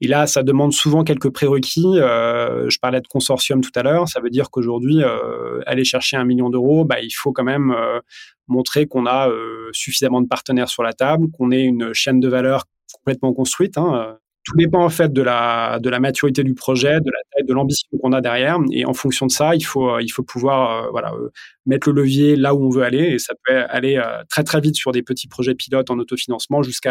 Et 0.00 0.08
là, 0.08 0.26
ça 0.26 0.42
demande 0.42 0.72
souvent 0.72 1.04
quelques 1.04 1.30
prérequis. 1.30 1.84
Euh, 1.84 2.68
je 2.70 2.78
parlais 2.78 3.00
de 3.00 3.06
consortium 3.06 3.60
tout 3.60 3.72
à 3.74 3.82
l'heure. 3.82 4.08
Ça 4.08 4.20
veut 4.20 4.30
dire 4.30 4.50
qu'aujourd'hui, 4.50 5.02
euh, 5.02 5.60
aller 5.66 5.84
chercher 5.84 6.16
un 6.16 6.24
million 6.24 6.48
d'euros, 6.48 6.84
bah, 6.84 7.00
il 7.00 7.10
faut 7.10 7.32
quand 7.32 7.44
même 7.44 7.70
euh, 7.70 8.00
montrer 8.48 8.86
qu'on 8.86 9.06
a 9.06 9.28
suffisamment 9.72 10.20
de 10.20 10.28
partenaires 10.28 10.68
sur 10.68 10.82
la 10.82 10.92
table, 10.92 11.26
qu'on 11.32 11.50
ait 11.50 11.64
une 11.64 11.92
chaîne 11.92 12.20
de 12.20 12.28
valeur 12.28 12.64
complètement 12.92 13.32
construite. 13.32 13.76
Hein, 13.76 14.18
tout 14.46 14.56
dépend 14.56 14.84
en 14.84 14.88
fait 14.88 15.12
de 15.12 15.22
la, 15.22 15.80
de 15.80 15.90
la 15.90 15.98
maturité 15.98 16.44
du 16.44 16.54
projet, 16.54 17.00
de 17.00 17.10
la 17.10 17.18
taille, 17.32 17.46
de 17.46 17.52
l'ambition 17.52 17.88
qu'on 18.00 18.12
a 18.12 18.20
derrière. 18.20 18.58
Et 18.70 18.86
en 18.86 18.94
fonction 18.94 19.26
de 19.26 19.32
ça, 19.32 19.56
il 19.56 19.64
faut, 19.64 19.90
euh, 19.90 20.02
il 20.02 20.08
faut 20.08 20.22
pouvoir 20.22 20.84
euh, 20.84 20.90
voilà, 20.92 21.12
euh, 21.14 21.30
mettre 21.66 21.90
le 21.90 22.00
levier 22.00 22.36
là 22.36 22.54
où 22.54 22.64
on 22.64 22.70
veut 22.70 22.84
aller. 22.84 23.14
Et 23.14 23.18
ça 23.18 23.34
peut 23.44 23.64
aller 23.68 24.00
très 24.30 24.44
très 24.44 24.60
vite 24.60 24.76
sur 24.76 24.92
des 24.92 25.02
petits 25.02 25.26
projets 25.26 25.56
pilotes 25.56 25.90
en 25.90 25.98
autofinancement 25.98 26.62
jusqu'au 26.62 26.88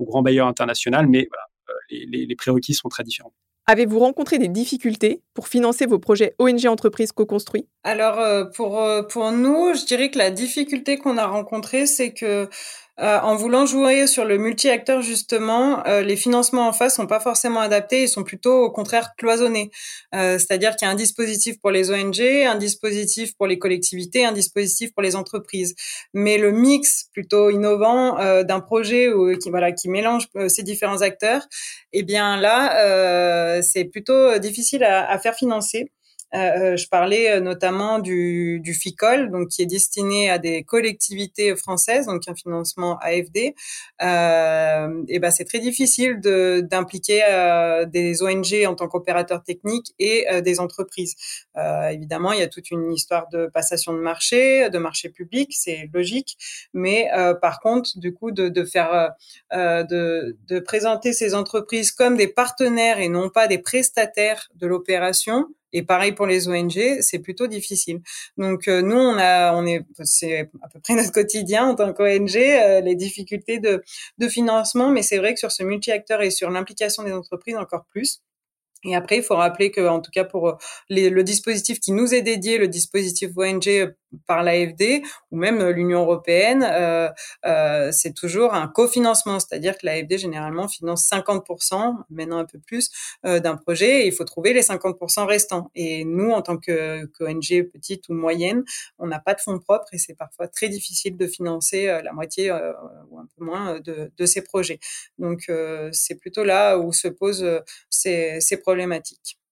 grand 0.00 0.22
bailleur 0.22 0.48
international. 0.48 1.06
Mais 1.06 1.28
voilà, 1.30 1.76
les, 1.90 2.06
les, 2.06 2.26
les, 2.26 2.36
prérequis 2.36 2.72
sont 2.72 2.88
très 2.88 3.04
différents. 3.04 3.34
Avez-vous 3.66 3.98
rencontré 3.98 4.38
des 4.38 4.48
difficultés 4.48 5.22
pour 5.34 5.48
financer 5.48 5.86
vos 5.86 5.98
projets 5.98 6.34
ONG 6.38 6.66
entreprises 6.66 7.12
co-construits? 7.12 7.66
Alors 7.82 8.50
pour 8.54 8.82
pour 9.08 9.32
nous, 9.32 9.74
je 9.74 9.86
dirais 9.86 10.10
que 10.10 10.18
la 10.18 10.30
difficulté 10.30 10.98
qu'on 10.98 11.16
a 11.16 11.26
rencontrée, 11.26 11.86
c'est 11.86 12.12
que 12.12 12.48
euh, 13.00 13.18
en 13.20 13.34
voulant 13.34 13.66
jouer 13.66 14.06
sur 14.06 14.24
le 14.24 14.38
multi-acteur 14.38 15.02
justement, 15.02 15.84
euh, 15.86 16.02
les 16.02 16.14
financements 16.14 16.68
en 16.68 16.72
face 16.72 16.94
sont 16.94 17.08
pas 17.08 17.18
forcément 17.18 17.58
adaptés, 17.60 18.04
ils 18.04 18.08
sont 18.08 18.22
plutôt 18.22 18.62
au 18.62 18.70
contraire 18.70 19.16
cloisonnés. 19.16 19.72
Euh, 20.14 20.38
c'est-à-dire 20.38 20.76
qu'il 20.76 20.86
y 20.86 20.88
a 20.88 20.92
un 20.92 20.96
dispositif 20.96 21.60
pour 21.60 21.72
les 21.72 21.90
ONG, 21.90 22.20
un 22.20 22.54
dispositif 22.54 23.36
pour 23.36 23.48
les 23.48 23.58
collectivités, 23.58 24.24
un 24.24 24.30
dispositif 24.32 24.92
pour 24.92 25.02
les 25.02 25.16
entreprises. 25.16 25.74
Mais 26.12 26.38
le 26.38 26.52
mix 26.52 27.06
plutôt 27.12 27.50
innovant 27.50 28.16
d'un 28.44 28.60
projet 28.60 29.10
qui 29.42 29.50
voilà 29.50 29.72
qui 29.72 29.88
mélange 29.88 30.28
ces 30.48 30.62
différents 30.62 31.02
acteurs, 31.02 31.46
eh 31.92 32.02
bien 32.02 32.36
là, 32.36 33.60
c'est 33.62 33.84
plutôt 33.84 34.38
difficile 34.38 34.84
à, 34.84 35.10
à 35.10 35.18
faire 35.18 35.34
financer. 35.34 35.90
Euh, 36.34 36.38
euh, 36.38 36.76
je 36.76 36.88
parlais 36.88 37.30
euh, 37.30 37.40
notamment 37.40 38.00
du, 38.00 38.60
du 38.60 38.74
FICOL, 38.74 39.30
donc 39.30 39.48
qui 39.48 39.62
est 39.62 39.66
destiné 39.66 40.30
à 40.30 40.38
des 40.38 40.64
collectivités 40.64 41.54
françaises, 41.54 42.06
donc 42.06 42.26
un 42.26 42.34
financement 42.34 42.98
AFD. 42.98 43.54
Euh, 44.02 45.04
et 45.08 45.18
ben 45.20 45.30
c'est 45.30 45.44
très 45.44 45.60
difficile 45.60 46.20
d'impliquer 46.20 47.22
des 47.88 48.22
ONG 48.22 48.66
en 48.66 48.74
tant 48.74 48.88
qu'opérateurs 48.88 49.42
techniques 49.42 49.94
et 49.98 50.26
des 50.42 50.60
entreprises. 50.60 51.14
évidemment, 51.90 52.32
il 52.32 52.40
y 52.40 52.42
a 52.42 52.48
toute 52.48 52.70
une 52.70 52.92
histoire 52.92 53.28
de 53.28 53.46
passation 53.46 53.92
de 53.92 53.98
marché, 53.98 54.68
de 54.70 54.78
marché 54.78 55.08
public, 55.08 55.52
c'est 55.52 55.88
logique. 55.92 56.36
Mais 56.72 57.08
par 57.40 57.60
contre, 57.60 57.98
du 57.98 58.12
coup, 58.12 58.30
de, 58.30 58.48
de 58.48 58.64
faire, 58.64 59.12
de, 59.52 60.36
de 60.46 60.58
présenter 60.60 61.12
ces 61.12 61.34
entreprises 61.34 61.92
comme 61.92 62.16
des 62.16 62.28
partenaires 62.28 62.98
et 62.98 63.08
non 63.08 63.28
pas 63.28 63.46
des 63.46 63.58
prestataires 63.58 64.48
de 64.54 64.66
l'opération 64.66 65.46
et 65.74 65.82
pareil 65.82 66.12
pour 66.12 66.26
les 66.26 66.48
ONG, 66.48 66.80
c'est 67.00 67.18
plutôt 67.18 67.46
difficile. 67.46 68.00
Donc 68.38 68.68
euh, 68.68 68.80
nous, 68.80 68.96
on 68.96 69.18
a, 69.18 69.54
on 69.54 69.66
est, 69.66 69.84
c'est 70.04 70.48
à 70.62 70.68
peu 70.68 70.80
près 70.80 70.94
notre 70.94 71.12
quotidien 71.12 71.66
en 71.66 71.74
tant 71.74 71.92
qu'ONG, 71.92 72.36
euh, 72.36 72.80
les 72.80 72.94
difficultés 72.94 73.58
de, 73.58 73.82
de 74.18 74.28
financement, 74.28 74.90
mais 74.90 75.02
c'est 75.02 75.18
vrai 75.18 75.34
que 75.34 75.40
sur 75.40 75.52
ce 75.52 75.62
multi-acteur 75.64 76.22
et 76.22 76.30
sur 76.30 76.50
l'implication 76.50 77.02
des 77.02 77.12
entreprises 77.12 77.56
encore 77.56 77.84
plus. 77.90 78.22
Et 78.84 78.94
après, 78.94 79.16
il 79.16 79.22
faut 79.22 79.36
rappeler 79.36 79.70
que, 79.70 79.86
en 79.86 80.00
tout 80.00 80.10
cas, 80.10 80.24
pour 80.24 80.48
euh, 80.48 80.56
le 80.90 81.22
dispositif 81.22 81.80
qui 81.80 81.92
nous 81.92 82.14
est 82.14 82.22
dédié, 82.22 82.58
le 82.58 82.68
dispositif 82.68 83.30
ONG 83.36 83.68
euh, 83.68 83.94
par 84.26 84.42
l'AFD 84.42 85.02
ou 85.30 85.36
même 85.36 85.60
euh, 85.60 85.72
l'Union 85.72 86.02
européenne, 86.02 86.64
c'est 87.92 88.14
toujours 88.14 88.54
un 88.54 88.68
cofinancement, 88.68 89.40
c'est-à-dire 89.40 89.76
que 89.76 89.86
l'AFD 89.86 90.18
généralement 90.18 90.68
finance 90.68 91.08
50%, 91.10 91.96
maintenant 92.10 92.38
un 92.38 92.44
peu 92.44 92.58
plus, 92.58 92.90
d'un 93.24 93.56
projet, 93.56 94.02
et 94.02 94.06
il 94.06 94.12
faut 94.12 94.24
trouver 94.24 94.52
les 94.52 94.62
50% 94.62 95.26
restants. 95.26 95.70
Et 95.74 96.04
nous, 96.04 96.30
en 96.30 96.42
tant 96.42 96.56
que 96.56 97.04
qu'ONG 97.06 97.70
petite 97.72 98.08
ou 98.08 98.14
moyenne, 98.14 98.64
on 98.98 99.06
n'a 99.06 99.18
pas 99.18 99.34
de 99.34 99.40
fonds 99.40 99.58
propres 99.58 99.88
et 99.92 99.98
c'est 99.98 100.14
parfois 100.14 100.48
très 100.48 100.68
difficile 100.68 101.16
de 101.16 101.26
financer 101.26 101.86
la 101.86 102.12
moitié 102.12 102.50
ou 102.52 103.18
un 103.18 103.26
peu 103.36 103.44
moins 103.44 103.80
de, 103.80 104.26
ces 104.26 104.42
projets. 104.42 104.78
Donc, 105.18 105.50
c'est 105.92 106.16
plutôt 106.16 106.44
là 106.44 106.78
où 106.78 106.92
se 106.92 107.08
posent 107.08 107.46
ces, 107.90 108.40
ces 108.40 108.56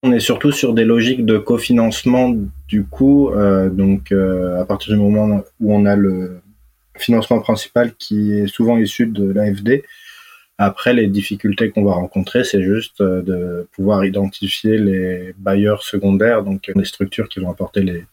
on 0.02 0.12
est 0.12 0.20
surtout 0.20 0.50
sur 0.50 0.74
des 0.74 0.84
logiques 0.84 1.24
de 1.24 1.38
cofinancement 1.38 2.34
du 2.66 2.84
coup, 2.84 3.30
euh, 3.30 3.70
donc 3.70 4.10
euh, 4.10 4.60
à 4.60 4.64
partir 4.64 4.94
du 4.94 5.00
moment 5.00 5.44
où 5.60 5.74
on 5.74 5.86
a 5.86 5.94
le 5.94 6.40
financement 6.96 7.40
principal 7.40 7.94
qui 7.94 8.32
est 8.32 8.48
souvent 8.48 8.78
issu 8.78 9.06
de 9.06 9.32
l'AFD. 9.32 9.84
Après, 10.58 10.92
les 10.92 11.06
difficultés 11.06 11.70
qu'on 11.70 11.84
va 11.84 11.92
rencontrer, 11.92 12.44
c'est 12.44 12.62
juste 12.62 13.00
euh, 13.00 13.22
de 13.22 13.68
pouvoir 13.72 14.04
identifier 14.04 14.76
les 14.76 15.34
bailleurs 15.38 15.84
secondaires, 15.84 16.42
donc 16.42 16.70
les 16.74 16.84
structures 16.84 17.28
qui 17.28 17.38
vont 17.38 17.50
apporter 17.50 18.04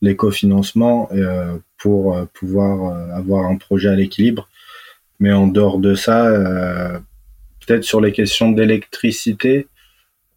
les 0.00 0.16
cofinancements 0.16 1.10
pour 1.78 2.16
pouvoir 2.32 3.12
avoir 3.14 3.46
un 3.46 3.56
projet 3.56 3.88
à 3.88 3.94
l'équilibre. 3.94 4.48
Mais 5.20 5.32
en 5.32 5.46
dehors 5.46 5.78
de 5.78 5.94
ça, 5.94 6.30
peut-être 7.66 7.84
sur 7.84 8.00
les 8.00 8.12
questions 8.12 8.52
d'électricité, 8.52 9.68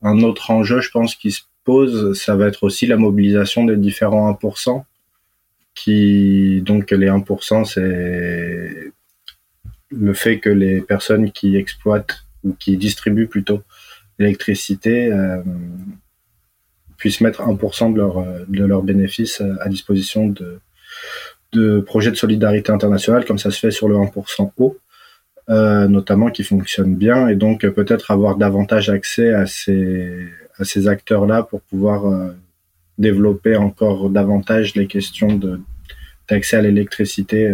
un 0.01 0.21
autre 0.21 0.51
enjeu, 0.51 0.81
je 0.81 0.91
pense, 0.91 1.15
qui 1.15 1.31
se 1.31 1.41
pose, 1.63 2.19
ça 2.19 2.35
va 2.35 2.47
être 2.47 2.63
aussi 2.63 2.87
la 2.87 2.97
mobilisation 2.97 3.65
des 3.65 3.77
différents 3.77 4.31
1%, 4.31 4.83
qui, 5.75 6.61
donc 6.61 6.91
les 6.91 7.07
1%, 7.07 7.65
c'est 7.65 8.91
le 9.91 10.13
fait 10.13 10.39
que 10.39 10.49
les 10.49 10.81
personnes 10.81 11.31
qui 11.31 11.55
exploitent 11.55 12.25
ou 12.43 12.53
qui 12.53 12.77
distribuent 12.77 13.27
plutôt 13.27 13.61
l'électricité 14.19 15.11
euh, 15.11 15.41
puissent 16.97 17.21
mettre 17.21 17.41
1% 17.41 17.93
de 17.93 17.97
leur, 17.97 18.23
de 18.47 18.65
leurs 18.65 18.83
bénéfices 18.83 19.41
à 19.61 19.69
disposition 19.69 20.27
de, 20.27 20.59
de 21.53 21.79
projets 21.79 22.11
de 22.11 22.15
solidarité 22.15 22.71
internationale, 22.71 23.25
comme 23.25 23.39
ça 23.39 23.51
se 23.51 23.59
fait 23.59 23.71
sur 23.71 23.87
le 23.87 23.95
1% 23.95 24.51
eau. 24.57 24.77
Euh, 25.49 25.87
notamment 25.87 26.29
qui 26.29 26.43
fonctionne 26.43 26.93
bien 26.93 27.27
et 27.27 27.33
donc 27.33 27.65
euh, 27.65 27.71
peut-être 27.71 28.11
avoir 28.11 28.35
davantage 28.35 28.91
accès 28.91 29.33
à 29.33 29.47
ces, 29.47 30.27
à 30.59 30.63
ces 30.63 30.87
acteurs-là 30.87 31.41
pour 31.41 31.61
pouvoir 31.61 32.05
euh, 32.05 32.35
développer 32.99 33.55
encore 33.55 34.11
davantage 34.11 34.75
les 34.75 34.85
questions 34.85 35.39
d'accès 36.29 36.57
à 36.57 36.61
l'électricité 36.61 37.51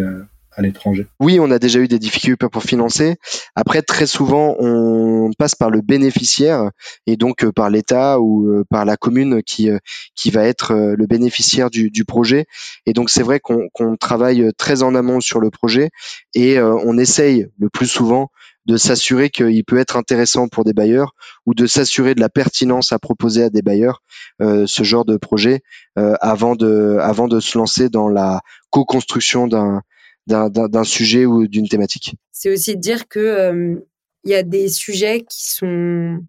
Oui, 1.20 1.40
on 1.40 1.52
a 1.52 1.60
déjà 1.60 1.80
eu 1.80 1.88
des 1.88 2.00
difficultés 2.00 2.48
pour 2.50 2.64
financer. 2.64 3.18
Après, 3.56 3.82
très 3.82 4.06
souvent, 4.06 4.56
on 4.60 5.32
passe 5.38 5.56
par 5.56 5.70
le 5.70 5.82
bénéficiaire 5.82 6.70
et 7.08 7.18
donc 7.18 7.44
euh, 7.44 7.52
par 7.52 7.70
l'État 7.70 8.20
ou 8.20 8.48
euh, 8.48 8.64
par 8.70 8.86
la 8.86 8.98
commune 8.98 9.44
qui 9.44 9.70
euh, 9.70 9.80
qui 10.16 10.32
va 10.32 10.44
être 10.44 10.74
le 10.74 11.08
bénéficiaire 11.08 11.70
du, 11.70 12.06
projet. 12.06 12.46
Et 12.86 12.94
donc, 12.94 13.10
c'est 13.10 13.24
vrai 13.24 13.40
qu'on 13.40 13.98
travaille 13.98 14.52
très 14.58 14.84
en 14.84 14.96
amont 14.96 15.20
sur 15.20 15.40
le 15.40 15.50
projet 15.50 15.90
et 16.34 16.60
on 16.60 16.98
essaye 16.98 17.48
le 17.60 17.70
plus 17.70 17.88
souvent 17.88 18.30
de 18.66 18.78
s'assurer 18.78 19.30
qu'il 19.30 19.64
peut 19.66 19.78
être 19.78 19.98
intéressant 19.98 20.48
pour 20.48 20.64
des 20.64 20.74
bailleurs 20.74 21.14
ou 21.46 21.54
de 21.54 21.68
s'assurer 21.68 22.16
de 22.16 22.22
la 22.22 22.30
pertinence 22.30 22.92
à 22.92 23.00
proposer 23.00 23.44
à 23.44 23.50
des 23.50 23.62
bailleurs 23.62 24.02
ce 24.40 24.84
genre 24.84 25.06
de 25.06 25.18
projet 25.18 25.62
avant 25.96 26.56
de 26.56 26.98
avant 27.02 27.28
de 27.28 27.40
se 27.40 27.58
lancer 27.58 27.90
dans 27.90 28.10
la 28.10 28.42
co-construction 28.70 29.48
d'un 29.48 29.82
d'un 30.28 30.84
sujet 30.84 31.26
ou 31.26 31.48
d'une 31.48 31.68
thématique. 31.68 32.16
C'est 32.32 32.50
aussi 32.50 32.76
de 32.76 32.82
dire 32.82 33.08
que 33.08 33.20
euh, 33.20 33.76
il 34.24 34.32
y 34.32 34.36
a 34.36 34.44
des 34.44 34.70
sujets 34.70 35.22
qui 35.22 35.52
sont 35.52 36.20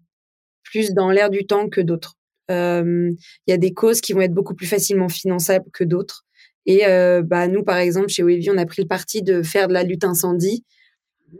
plus 0.63 0.93
dans 0.93 1.09
l'air 1.09 1.29
du 1.29 1.45
temps 1.45 1.67
que 1.69 1.81
d'autres. 1.81 2.15
Euh, 2.51 3.11
il 3.45 3.51
y 3.51 3.53
a 3.53 3.57
des 3.57 3.73
causes 3.73 4.01
qui 4.01 4.13
vont 4.13 4.21
être 4.21 4.33
beaucoup 4.33 4.53
plus 4.53 4.67
facilement 4.67 5.09
finançables 5.09 5.65
que 5.73 5.83
d'autres. 5.83 6.25
Et 6.65 6.85
euh, 6.85 7.21
bah, 7.23 7.47
nous, 7.47 7.63
par 7.63 7.77
exemple, 7.77 8.09
chez 8.09 8.23
Wavy, 8.23 8.49
on 8.51 8.57
a 8.57 8.65
pris 8.65 8.81
le 8.81 8.87
parti 8.87 9.21
de 9.21 9.41
faire 9.41 9.67
de 9.67 9.73
la 9.73 9.83
lutte 9.83 10.03
incendie. 10.03 10.63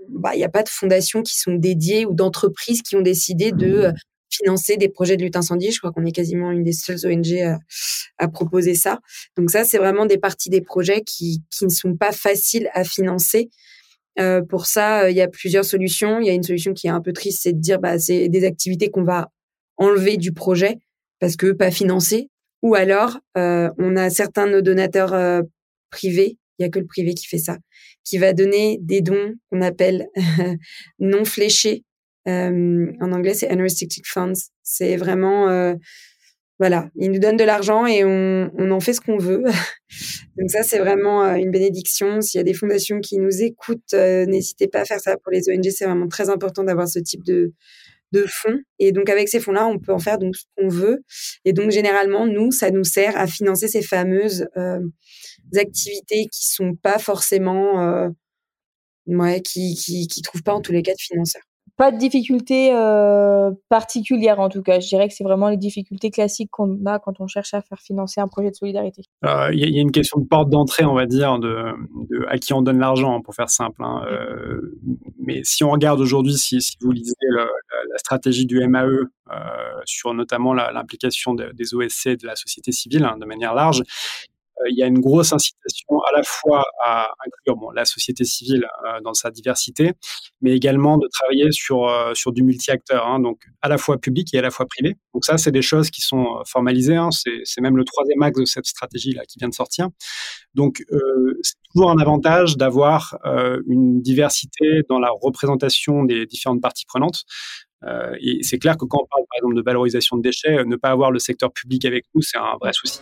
Bah, 0.09 0.31
il 0.33 0.37
n'y 0.37 0.43
a 0.43 0.49
pas 0.49 0.63
de 0.63 0.69
fondations 0.69 1.21
qui 1.21 1.37
sont 1.37 1.53
dédiées 1.53 2.05
ou 2.05 2.13
d'entreprises 2.13 2.81
qui 2.81 2.95
ont 2.95 3.01
décidé 3.01 3.51
de 3.51 3.91
financer 4.29 4.77
des 4.77 4.89
projets 4.89 5.17
de 5.17 5.23
lutte 5.23 5.35
incendie. 5.35 5.71
Je 5.71 5.79
crois 5.79 5.91
qu'on 5.91 6.05
est 6.05 6.11
quasiment 6.11 6.51
une 6.51 6.63
des 6.63 6.73
seules 6.73 7.05
ONG 7.05 7.33
à, 7.39 7.59
à 8.17 8.27
proposer 8.27 8.75
ça. 8.75 8.99
Donc 9.35 9.51
ça, 9.51 9.63
c'est 9.63 9.77
vraiment 9.77 10.05
des 10.05 10.17
parties 10.17 10.49
des 10.49 10.61
projets 10.61 11.01
qui, 11.01 11.43
qui 11.49 11.65
ne 11.65 11.69
sont 11.69 11.95
pas 11.95 12.11
faciles 12.11 12.69
à 12.73 12.83
financer. 12.83 13.49
Euh, 14.19 14.41
pour 14.41 14.65
ça, 14.65 15.03
euh, 15.03 15.11
il 15.11 15.17
y 15.17 15.21
a 15.21 15.27
plusieurs 15.27 15.65
solutions. 15.65 16.19
Il 16.19 16.27
y 16.27 16.29
a 16.29 16.33
une 16.33 16.43
solution 16.43 16.73
qui 16.73 16.87
est 16.87 16.91
un 16.91 17.01
peu 17.01 17.13
triste, 17.13 17.41
c'est 17.43 17.53
de 17.53 17.59
dire 17.59 17.79
bah, 17.79 17.99
c'est 17.99 18.29
des 18.29 18.45
activités 18.45 18.89
qu'on 18.89 19.03
va 19.03 19.29
enlever 19.77 20.17
du 20.17 20.31
projet 20.31 20.77
parce 21.19 21.35
que 21.35 21.51
pas 21.51 21.71
financées. 21.71 22.29
Ou 22.63 22.73
alors, 22.73 23.19
euh, 23.37 23.69
on 23.77 23.95
a 23.95 24.09
certains 24.09 24.47
de 24.47 24.53
nos 24.53 24.61
donateurs 24.61 25.43
privés, 25.91 26.37
il 26.57 26.63
y 26.63 26.65
a 26.65 26.69
que 26.69 26.79
le 26.79 26.87
privé 26.87 27.13
qui 27.13 27.27
fait 27.27 27.37
ça, 27.37 27.57
qui 28.03 28.17
va 28.17 28.33
donner 28.33 28.79
des 28.81 29.01
dons 29.01 29.35
qu'on 29.51 29.61
appelle 29.61 30.07
non 30.99 31.23
fléchés 31.23 31.83
en 32.25 33.11
anglais, 33.13 33.35
c'est 33.35 33.49
unrestricted 33.51 34.03
funds. 34.05 34.49
C'est 34.63 34.97
vraiment, 34.97 35.75
voilà, 36.59 36.89
ils 36.95 37.11
nous 37.11 37.19
donnent 37.19 37.37
de 37.37 37.43
l'argent 37.43 37.85
et 37.85 38.03
on, 38.03 38.71
en 38.71 38.79
fait 38.79 38.93
ce 38.93 39.01
qu'on 39.01 39.17
veut. 39.17 39.43
Donc 40.37 40.49
ça, 40.49 40.63
c'est 40.63 40.79
vraiment 40.79 41.23
euh, 41.23 41.35
une 41.35 41.51
bénédiction. 41.51 42.21
S'il 42.21 42.39
y 42.39 42.41
a 42.41 42.43
des 42.43 42.53
fondations 42.53 42.99
qui 42.99 43.17
nous 43.17 43.41
écoutent, 43.41 43.93
n'hésitez 43.93 44.67
pas 44.67 44.81
à 44.81 44.85
faire 44.85 44.99
ça 44.99 45.17
pour 45.17 45.31
les 45.31 45.49
ONG. 45.49 45.69
C'est 45.69 45.85
vraiment 45.85 46.07
très 46.07 46.29
important 46.29 46.63
d'avoir 46.63 46.87
ce 46.87 46.99
type 46.99 47.23
de 47.23 47.53
de 48.11 48.25
fonds. 48.27 48.59
Et 48.79 48.91
donc 48.91 49.09
avec 49.09 49.29
ces 49.29 49.39
fonds-là, 49.39 49.67
on 49.67 49.79
peut 49.79 49.93
en 49.93 49.99
faire 49.99 50.17
donc 50.17 50.35
ce 50.35 50.43
qu'on 50.55 50.69
veut. 50.69 51.03
Et 51.45 51.53
donc 51.53 51.71
généralement, 51.71 52.25
nous, 52.25 52.51
ça 52.51 52.71
nous 52.71 52.83
sert 52.83 53.17
à 53.17 53.27
financer 53.27 53.67
ces 53.67 53.81
fameuses 53.81 54.47
euh, 54.57 54.79
activités 55.55 56.27
qui 56.31 56.47
sont 56.47 56.75
pas 56.75 56.99
forcément, 56.99 57.81
euh, 57.81 58.09
ouais, 59.07 59.41
qui, 59.41 59.75
qui 59.75 60.07
qui 60.07 60.21
trouvent 60.21 60.43
pas 60.43 60.53
en 60.53 60.61
tous 60.61 60.71
les 60.71 60.83
cas 60.83 60.93
de 60.93 61.01
financeurs. 61.01 61.46
Pas 61.77 61.91
de 61.91 61.97
difficultés 61.97 62.73
euh, 62.73 63.51
particulières 63.69 64.39
en 64.39 64.49
tout 64.49 64.63
cas. 64.63 64.79
Je 64.79 64.87
dirais 64.87 65.07
que 65.07 65.13
c'est 65.13 65.23
vraiment 65.23 65.49
les 65.49 65.57
difficultés 65.57 66.09
classiques 66.09 66.49
qu'on 66.51 66.83
a 66.85 66.97
quand 66.97 67.19
on 67.19 67.27
cherche 67.27 67.53
à 67.53 67.61
faire 67.61 67.79
financer 67.79 68.19
un 68.19 68.27
projet 68.27 68.49
de 68.49 68.55
solidarité. 68.55 69.03
Euh, 69.25 69.49
il 69.53 69.59
y, 69.59 69.77
a 69.77 69.81
une 69.81 69.91
question 69.91 70.19
de 70.19 70.25
porte 70.25 70.49
d'entrée, 70.49 70.85
on 70.85 70.95
va 70.95 71.05
dire, 71.05 71.37
de, 71.37 71.73
de, 72.09 72.25
à 72.27 72.39
qui 72.39 72.53
on 72.53 72.63
donne 72.63 72.79
l'argent, 72.79 73.21
pour 73.21 73.35
faire 73.35 73.49
simple. 73.49 73.83
Hein. 73.83 74.01
Euh, 74.09 74.75
mais 75.19 75.41
si 75.43 75.63
on 75.63 75.69
regarde 75.69 75.99
aujourd'hui, 75.99 76.33
si, 76.33 76.61
si, 76.61 76.75
vous 76.81 76.91
lisez 76.91 77.13
la, 77.35 77.43
la, 77.43 77.97
stratégie 77.99 78.47
du 78.47 78.59
MAE 78.67 78.85
euh, 78.85 79.05
sur 79.85 80.13
notamment 80.13 80.53
l'implication 80.53 81.35
des 81.35 81.73
OSC 81.75 82.09
de 82.09 82.25
la 82.25 82.35
société 82.35 82.71
civile 82.71 83.05
hein, 83.05 83.17
de 83.19 83.25
manière 83.25 83.53
large, 83.53 83.83
il 84.69 84.77
y 84.77 84.83
a 84.83 84.87
une 84.87 84.99
grosse 84.99 85.33
incitation 85.33 85.99
à 86.01 86.15
la 86.15 86.23
fois 86.23 86.65
à 86.83 87.09
inclure 87.25 87.57
bon, 87.57 87.71
la 87.71 87.85
société 87.85 88.23
civile 88.23 88.67
euh, 88.85 88.99
dans 89.01 89.13
sa 89.13 89.31
diversité, 89.31 89.93
mais 90.41 90.55
également 90.55 90.97
de 90.97 91.07
travailler 91.07 91.51
sur, 91.51 91.87
euh, 91.87 92.13
sur 92.13 92.31
du 92.31 92.43
multi-acteur, 92.43 93.07
hein, 93.07 93.19
donc 93.19 93.41
à 93.61 93.69
la 93.69 93.77
fois 93.77 93.97
public 93.97 94.33
et 94.33 94.39
à 94.39 94.41
la 94.41 94.51
fois 94.51 94.65
privé. 94.65 94.95
Donc 95.13 95.25
ça, 95.25 95.37
c'est 95.37 95.51
des 95.51 95.61
choses 95.61 95.89
qui 95.89 96.01
sont 96.01 96.41
formalisées. 96.45 96.95
Hein, 96.95 97.09
c'est 97.11 97.61
même 97.61 97.77
le 97.77 97.83
troisième 97.83 98.21
axe 98.21 98.39
de 98.39 98.45
cette 98.45 98.65
stratégie-là 98.65 99.25
qui 99.25 99.39
vient 99.39 99.49
de 99.49 99.53
sortir. 99.53 99.89
Donc 100.53 100.83
c'est 101.41 101.55
toujours 101.73 101.91
un 101.91 101.97
avantage 101.97 102.57
d'avoir 102.57 103.17
une 103.67 104.01
diversité 104.01 104.83
dans 104.89 104.99
la 104.99 105.09
représentation 105.09 106.03
des 106.03 106.25
différentes 106.25 106.61
parties 106.61 106.85
prenantes. 106.85 107.23
Euh, 107.83 108.15
et 108.19 108.41
c'est 108.43 108.57
clair 108.57 108.75
que 108.77 108.85
quand 108.85 108.99
on 109.03 109.07
parle 109.07 109.23
par 109.29 109.37
exemple 109.37 109.55
de 109.55 109.61
valorisation 109.61 110.17
de 110.17 110.21
déchets, 110.21 110.63
ne 110.65 110.75
pas 110.75 110.89
avoir 110.89 111.11
le 111.11 111.19
secteur 111.19 111.51
public 111.51 111.85
avec 111.85 112.05
nous, 112.15 112.21
c'est 112.21 112.37
un 112.37 112.57
vrai 112.59 112.71
souci 112.73 113.01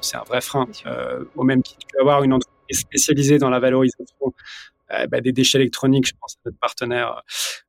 c'est 0.00 0.16
un 0.16 0.22
vrai 0.22 0.40
frein. 0.40 0.66
Euh, 0.86 1.24
au 1.34 1.44
même 1.44 1.62
titre 1.62 1.86
qu'avoir 1.92 2.22
une 2.22 2.32
entreprise 2.32 2.80
spécialisée 2.80 3.38
dans 3.38 3.50
la 3.50 3.58
valorisation 3.58 4.32
euh, 4.92 5.06
bah, 5.08 5.20
des 5.20 5.32
déchets 5.32 5.58
électroniques, 5.58 6.06
je 6.06 6.12
pense 6.20 6.36
à 6.36 6.38
notre 6.46 6.58
partenaire 6.58 7.22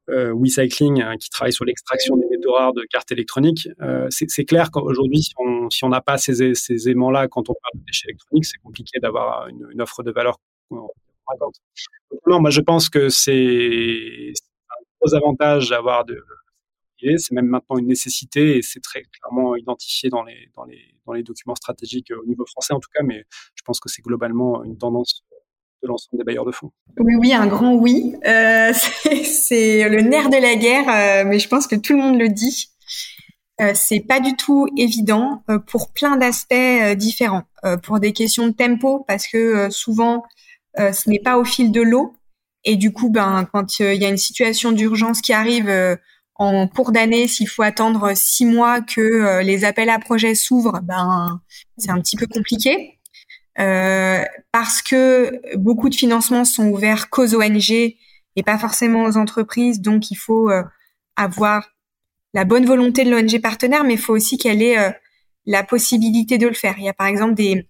euh, 0.10 0.34
WeCycling 0.34 1.02
hein, 1.02 1.18
qui 1.18 1.30
travaille 1.30 1.54
sur 1.54 1.66
l'extraction 1.66 2.16
des 2.16 2.28
métaux 2.30 2.54
rares 2.54 2.74
de 2.74 2.84
cartes 2.84 3.12
électroniques. 3.12 3.68
Euh, 3.82 4.08
c'est 4.10 4.46
clair 4.46 4.70
qu'aujourd'hui, 4.72 5.24
si 5.24 5.34
on 5.40 5.70
si 5.70 5.86
n'a 5.88 6.02
pas 6.02 6.18
ces, 6.18 6.54
ces 6.54 6.90
aimants-là 6.90 7.28
quand 7.28 7.50
on 7.50 7.54
parle 7.54 7.82
de 7.82 7.86
déchets 7.86 8.10
électroniques, 8.10 8.46
c'est 8.46 8.62
compliqué 8.64 9.00
d'avoir 9.00 9.48
une, 9.48 9.68
une, 9.72 9.82
offre 9.82 10.04
de 10.04 10.12
valeur 10.12 10.38
non, 12.26 12.40
moi 12.40 12.50
je 12.50 12.62
pense 12.62 12.90
que 12.90 13.10
c'est 13.10 14.34
gros 15.08 15.16
avantage 15.16 15.70
d'avoir 15.70 16.06
de, 16.06 16.24
c'est 17.00 17.32
même 17.32 17.48
maintenant 17.48 17.78
une 17.78 17.88
nécessité 17.88 18.58
et 18.58 18.62
c'est 18.62 18.82
très 18.82 19.04
clairement 19.04 19.56
identifié 19.56 20.10
dans 20.10 20.24
les, 20.24 20.50
dans, 20.56 20.66
les, 20.66 20.82
dans 21.06 21.14
les 21.14 21.24
documents 21.24 21.56
stratégiques 21.56 22.12
euh, 22.12 22.22
au 22.22 22.26
niveau 22.26 22.46
français 22.46 22.74
en 22.74 22.80
tout 22.80 22.90
cas, 22.94 23.04
mais 23.04 23.26
je 23.56 23.64
pense 23.64 23.80
que 23.80 23.90
c'est 23.90 24.02
globalement 24.02 24.64
une 24.64 24.78
tendance 24.78 25.24
de 25.84 25.88
l'ensemble 25.88 26.18
des 26.18 26.24
bailleurs 26.24 26.46
de 26.46 26.52
fonds. 26.52 26.72
Oui, 26.98 27.14
oui, 27.20 27.34
un 27.34 27.46
grand 27.46 27.76
oui. 27.76 28.16
Euh, 28.26 28.74
c'est 29.24 29.88
le 29.88 30.02
nerf 30.02 30.30
de 30.30 30.42
la 30.42 30.56
guerre, 30.56 30.90
euh, 30.90 31.24
mais 31.28 31.38
je 31.38 31.48
pense 31.48 31.68
que 31.68 31.76
tout 31.76 31.94
le 31.94 32.00
monde 32.00 32.20
le 32.20 32.30
dit. 32.30 32.70
C'est 33.74 34.02
pas 34.02 34.20
du 34.20 34.36
tout 34.36 34.68
évident 34.78 35.44
pour 35.66 35.92
plein 35.92 36.16
d'aspects 36.16 36.96
différents. 36.96 37.42
pour 37.82 38.00
des 38.00 38.14
questions 38.14 38.46
de 38.46 38.54
tempo, 38.54 39.04
parce 39.08 39.28
que 39.28 39.72
souvent 39.72 40.22
ce 40.78 41.10
n'est 41.10 41.18
pas 41.18 41.40
au 41.40 41.44
fil 41.44 41.72
de 41.72 41.82
l'eau, 41.82 42.14
et 42.68 42.76
du 42.76 42.92
coup, 42.94 43.10
ben 43.10 43.48
quand 43.52 43.80
il 43.80 43.96
y 43.96 44.06
a 44.06 44.10
une 44.10 44.18
situation 44.18 44.72
d'urgence 44.72 45.22
qui 45.22 45.34
arrive 45.34 45.98
en 46.36 46.68
cours 46.68 46.92
d'année, 46.92 47.28
s'il 47.28 47.50
faut 47.50 47.64
attendre 47.64 48.12
six 48.16 48.46
mois 48.46 48.82
que 48.82 49.02
euh, 49.02 49.42
les 49.42 49.66
appels 49.66 49.90
à 49.90 49.98
projets 49.98 50.36
s'ouvrent, 50.36 50.82
ben 50.84 51.42
c'est 51.78 51.90
un 51.90 52.00
petit 52.00 52.16
peu 52.16 52.28
compliqué 52.28 52.98
euh, 53.60 54.24
parce 54.52 54.84
que 54.84 55.42
beaucoup 55.56 55.90
de 55.90 55.96
financements 55.96 56.46
sont 56.46 56.68
ouverts 56.68 57.10
qu'aux 57.10 57.36
ONG 57.36 57.72
et 57.72 58.44
pas 58.46 58.58
forcément 58.60 59.06
aux 59.06 59.18
entreprises. 59.18 59.82
Donc 59.82 60.12
il 60.12 60.16
faut 60.16 60.52
euh, 60.52 60.64
avoir 61.16 61.68
la 62.34 62.46
bonne 62.46 62.66
volonté 62.66 63.04
de 63.04 63.10
l'ONG 63.10 63.42
partenaire, 63.42 63.84
mais 63.84 63.94
il 63.94 64.00
faut 64.00 64.14
aussi 64.14 64.38
qu'elle 64.38 64.62
ait 64.62 64.78
euh, 64.78 64.92
la 65.48 65.64
possibilité 65.64 66.38
de 66.38 66.48
le 66.48 66.54
faire. 66.54 66.76
Il 66.78 66.84
y 66.84 66.90
a 66.90 66.94
par 66.94 67.08
exemple 67.08 67.34
des 67.34 67.68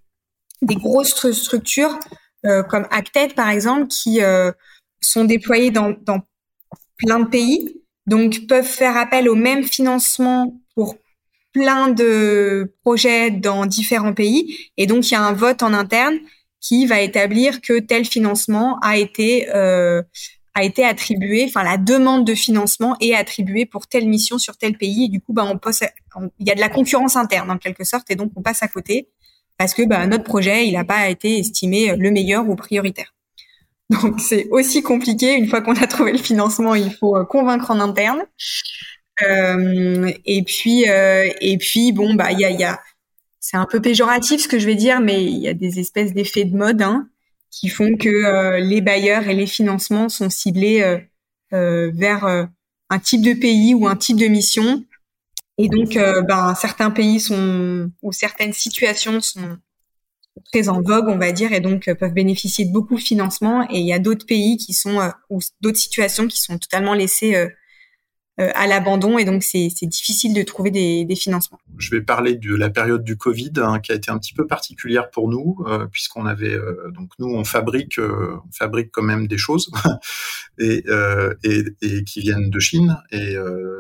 des 0.64 0.76
grosses 0.76 1.32
structures 1.32 2.00
comme 2.70 2.88
Acted 2.90 3.36
par 3.36 3.50
exemple 3.50 3.88
qui 3.88 4.22
sont 5.02 5.26
déployées 5.26 5.72
dans, 5.72 5.96
dans 6.06 6.22
plein 6.98 7.20
de 7.20 7.28
pays 7.28 7.82
donc 8.08 8.48
peuvent 8.48 8.66
faire 8.66 8.98
appel 8.98 9.30
au 9.30 9.36
même 9.36 9.64
financement 9.64 10.60
pour 10.74 10.96
plein 11.52 11.90
de 11.90 12.74
projets 12.82 13.30
dans 13.30 13.66
différents 13.66 14.14
pays. 14.14 14.58
Et 14.78 14.88
donc 14.88 15.10
il 15.10 15.14
y 15.14 15.18
a 15.18 15.22
un 15.22 15.34
vote 15.34 15.62
en 15.62 15.74
interne 15.74 16.18
qui 16.60 16.86
va 16.86 17.02
établir 17.02 17.62
que 17.62 17.80
tel 17.80 18.06
financement 18.06 18.80
a 18.82 18.98
été 18.98 19.50
euh, 19.54 20.02
a 20.56 20.64
été 20.64 20.84
attribué, 20.84 21.46
enfin 21.48 21.64
la 21.64 21.78
demande 21.78 22.26
de 22.26 22.34
financement 22.34 22.96
est 23.00 23.14
attribuée 23.14 23.68
pour 23.68 23.86
telle 23.86 24.08
mission 24.08 24.40
sur 24.40 24.58
tel 24.58 24.76
pays. 24.76 25.06
Et 25.06 25.08
du 25.08 25.22
coup, 25.22 25.32
bah, 25.32 25.46
on 25.46 25.60
passe, 25.60 25.84
il 26.40 26.48
y 26.48 26.52
a 26.52 26.56
de 26.56 26.60
la 26.60 26.70
concurrence 26.70 27.16
interne 27.16 27.52
en 27.52 27.60
quelque 27.60 27.84
sorte, 27.84 28.10
et 28.10 28.16
donc 28.16 28.32
on 28.36 28.42
passe 28.42 28.64
à 28.64 28.68
côté 28.68 29.10
parce 29.60 29.76
que 29.76 29.84
bah, 29.84 30.08
notre 30.08 30.24
projet, 30.24 30.68
il 30.68 30.74
n'a 30.74 30.84
pas 30.84 31.10
été 31.10 31.38
estimé 31.38 31.96
le 31.96 32.10
meilleur 32.10 32.50
ou 32.50 32.56
prioritaire. 32.56 33.14
Donc 34.02 34.20
c'est 34.20 34.48
aussi 34.50 34.84
compliqué. 34.84 35.34
Une 35.36 35.48
fois 35.48 35.62
qu'on 35.62 35.76
a 35.76 35.88
trouvé 35.88 36.12
le 36.12 36.18
financement, 36.18 36.76
il 36.76 36.94
faut 36.94 37.16
euh, 37.16 37.26
convaincre 37.26 37.72
en 37.72 37.80
interne. 37.80 38.24
Euh, 39.28 40.12
et 40.26 40.44
puis 40.44 40.88
euh, 40.88 41.28
et 41.42 41.58
puis 41.58 41.92
bon 41.92 42.14
bah 42.14 42.32
il 42.32 42.40
y 42.40 42.64
a, 42.64 42.80
c'est 43.40 43.58
un 43.58 43.66
peu 43.66 43.82
péjoratif 43.82 44.42
ce 44.44 44.48
que 44.48 44.60
je 44.60 44.68
vais 44.68 44.76
dire, 44.76 45.00
mais 45.00 45.24
il 45.24 45.40
y 45.40 45.48
a 45.48 45.54
des 45.54 45.80
espèces 45.80 46.14
d'effets 46.14 46.46
de 46.46 46.56
mode 46.56 46.84
hein, 46.84 47.08
qui 47.50 47.70
font 47.70 47.96
que 47.98 48.60
les 48.60 48.82
bailleurs 48.82 49.28
et 49.28 49.34
les 49.34 49.48
financements 49.48 50.10
sont 50.10 50.30
ciblés 50.30 51.00
vers 51.52 52.48
un 52.90 53.00
type 53.00 53.22
de 53.22 53.34
pays 53.34 53.74
ou 53.74 53.88
un 53.88 53.96
type 53.96 54.18
de 54.18 54.28
mission. 54.28 54.84
Et 55.58 55.70
donc, 55.70 55.96
ben, 56.28 56.54
certains 56.54 56.92
pays 56.92 57.20
sont 57.20 57.90
ou 58.04 58.12
certaines 58.12 58.54
situations 58.54 59.20
sont 59.22 59.58
très 60.52 60.70
en 60.70 60.82
vogue, 60.82 61.08
on 61.08 61.18
va 61.18 61.32
dire, 61.32 61.54
et 61.54 61.60
donc 61.60 61.88
euh, 61.88 61.96
peuvent 61.96 62.14
bénéficier 62.14 62.66
de 62.66 62.72
beaucoup 62.72 62.96
de 62.96 63.02
financement. 63.02 63.64
Et 63.70 63.80
il 63.80 63.86
y 63.86 63.94
a 63.94 64.00
d'autres 64.00 64.26
pays 64.26 64.58
qui 64.58 64.74
sont 64.74 65.00
euh, 65.00 65.10
ou 65.30 65.40
d'autres 65.62 65.78
situations 65.78 66.28
qui 66.28 66.42
sont 66.42 66.58
totalement 66.58 66.94
laissées 66.94 67.36
euh, 67.36 67.50
à 68.38 68.68
l'abandon 68.68 69.18
et 69.18 69.26
donc 69.26 69.42
c'est 69.42 69.70
difficile 69.82 70.34
de 70.34 70.44
trouver 70.44 70.70
des, 70.70 71.06
des, 71.06 71.16
financements. 71.16 71.60
Je 71.78 71.90
vais 71.90 72.02
parler 72.02 72.36
de 72.36 72.56
la 72.56 72.70
période 72.70 73.04
du 73.04 73.18
Covid 73.18 73.54
hein, 73.58 73.80
qui 73.80 73.92
a 73.92 73.96
été 73.96 74.12
un 74.12 74.20
petit 74.20 74.34
peu 74.34 74.46
particulière 74.46 75.10
pour 75.10 75.28
nous 75.28 75.58
euh, 75.68 75.88
puisqu'on 75.88 76.28
avait 76.28 76.54
euh, 76.54 76.92
donc 76.92 77.10
nous 77.18 77.30
on 77.30 77.44
fabrique 77.44 78.00
on 78.00 78.52
fabrique 78.52 78.92
quand 78.92 79.02
même 79.02 79.28
des 79.28 79.40
choses 79.40 79.72
et, 80.60 80.84
et, 81.44 81.64
et, 81.82 82.04
qui 82.04 82.22
viennent 82.22 82.50
de 82.52 82.60
Chine 82.60 82.98
et 83.12 83.36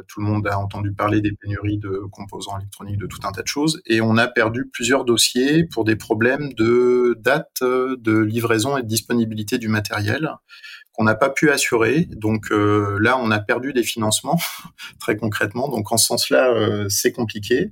tout 0.07 0.21
le 0.21 0.25
monde 0.25 0.47
a 0.47 0.57
entendu 0.57 0.91
parler 0.91 1.21
des 1.21 1.33
pénuries 1.33 1.77
de 1.77 2.01
composants 2.11 2.57
électroniques 2.57 2.97
de 2.97 3.05
tout 3.07 3.19
un 3.25 3.31
tas 3.31 3.43
de 3.43 3.47
choses 3.47 3.81
et 3.85 4.01
on 4.01 4.17
a 4.17 4.27
perdu 4.27 4.67
plusieurs 4.71 5.05
dossiers 5.05 5.65
pour 5.65 5.85
des 5.85 5.95
problèmes 5.95 6.53
de 6.53 7.15
date 7.19 7.61
de 7.61 8.17
livraison 8.17 8.77
et 8.77 8.81
de 8.81 8.87
disponibilité 8.87 9.59
du 9.59 9.67
matériel 9.67 10.31
qu'on 10.97 11.03
n'a 11.03 11.15
pas 11.15 11.29
pu 11.29 11.51
assurer. 11.51 12.07
Donc 12.11 12.51
euh, 12.51 12.97
là, 12.99 13.17
on 13.19 13.29
a 13.29 13.39
perdu 13.39 13.71
des 13.71 13.83
financements, 13.83 14.39
très 14.99 15.15
concrètement. 15.15 15.69
Donc 15.69 15.91
en 15.91 15.97
ce 15.97 16.07
sens-là, 16.07 16.49
euh, 16.49 16.89
c'est 16.89 17.11
compliqué. 17.11 17.71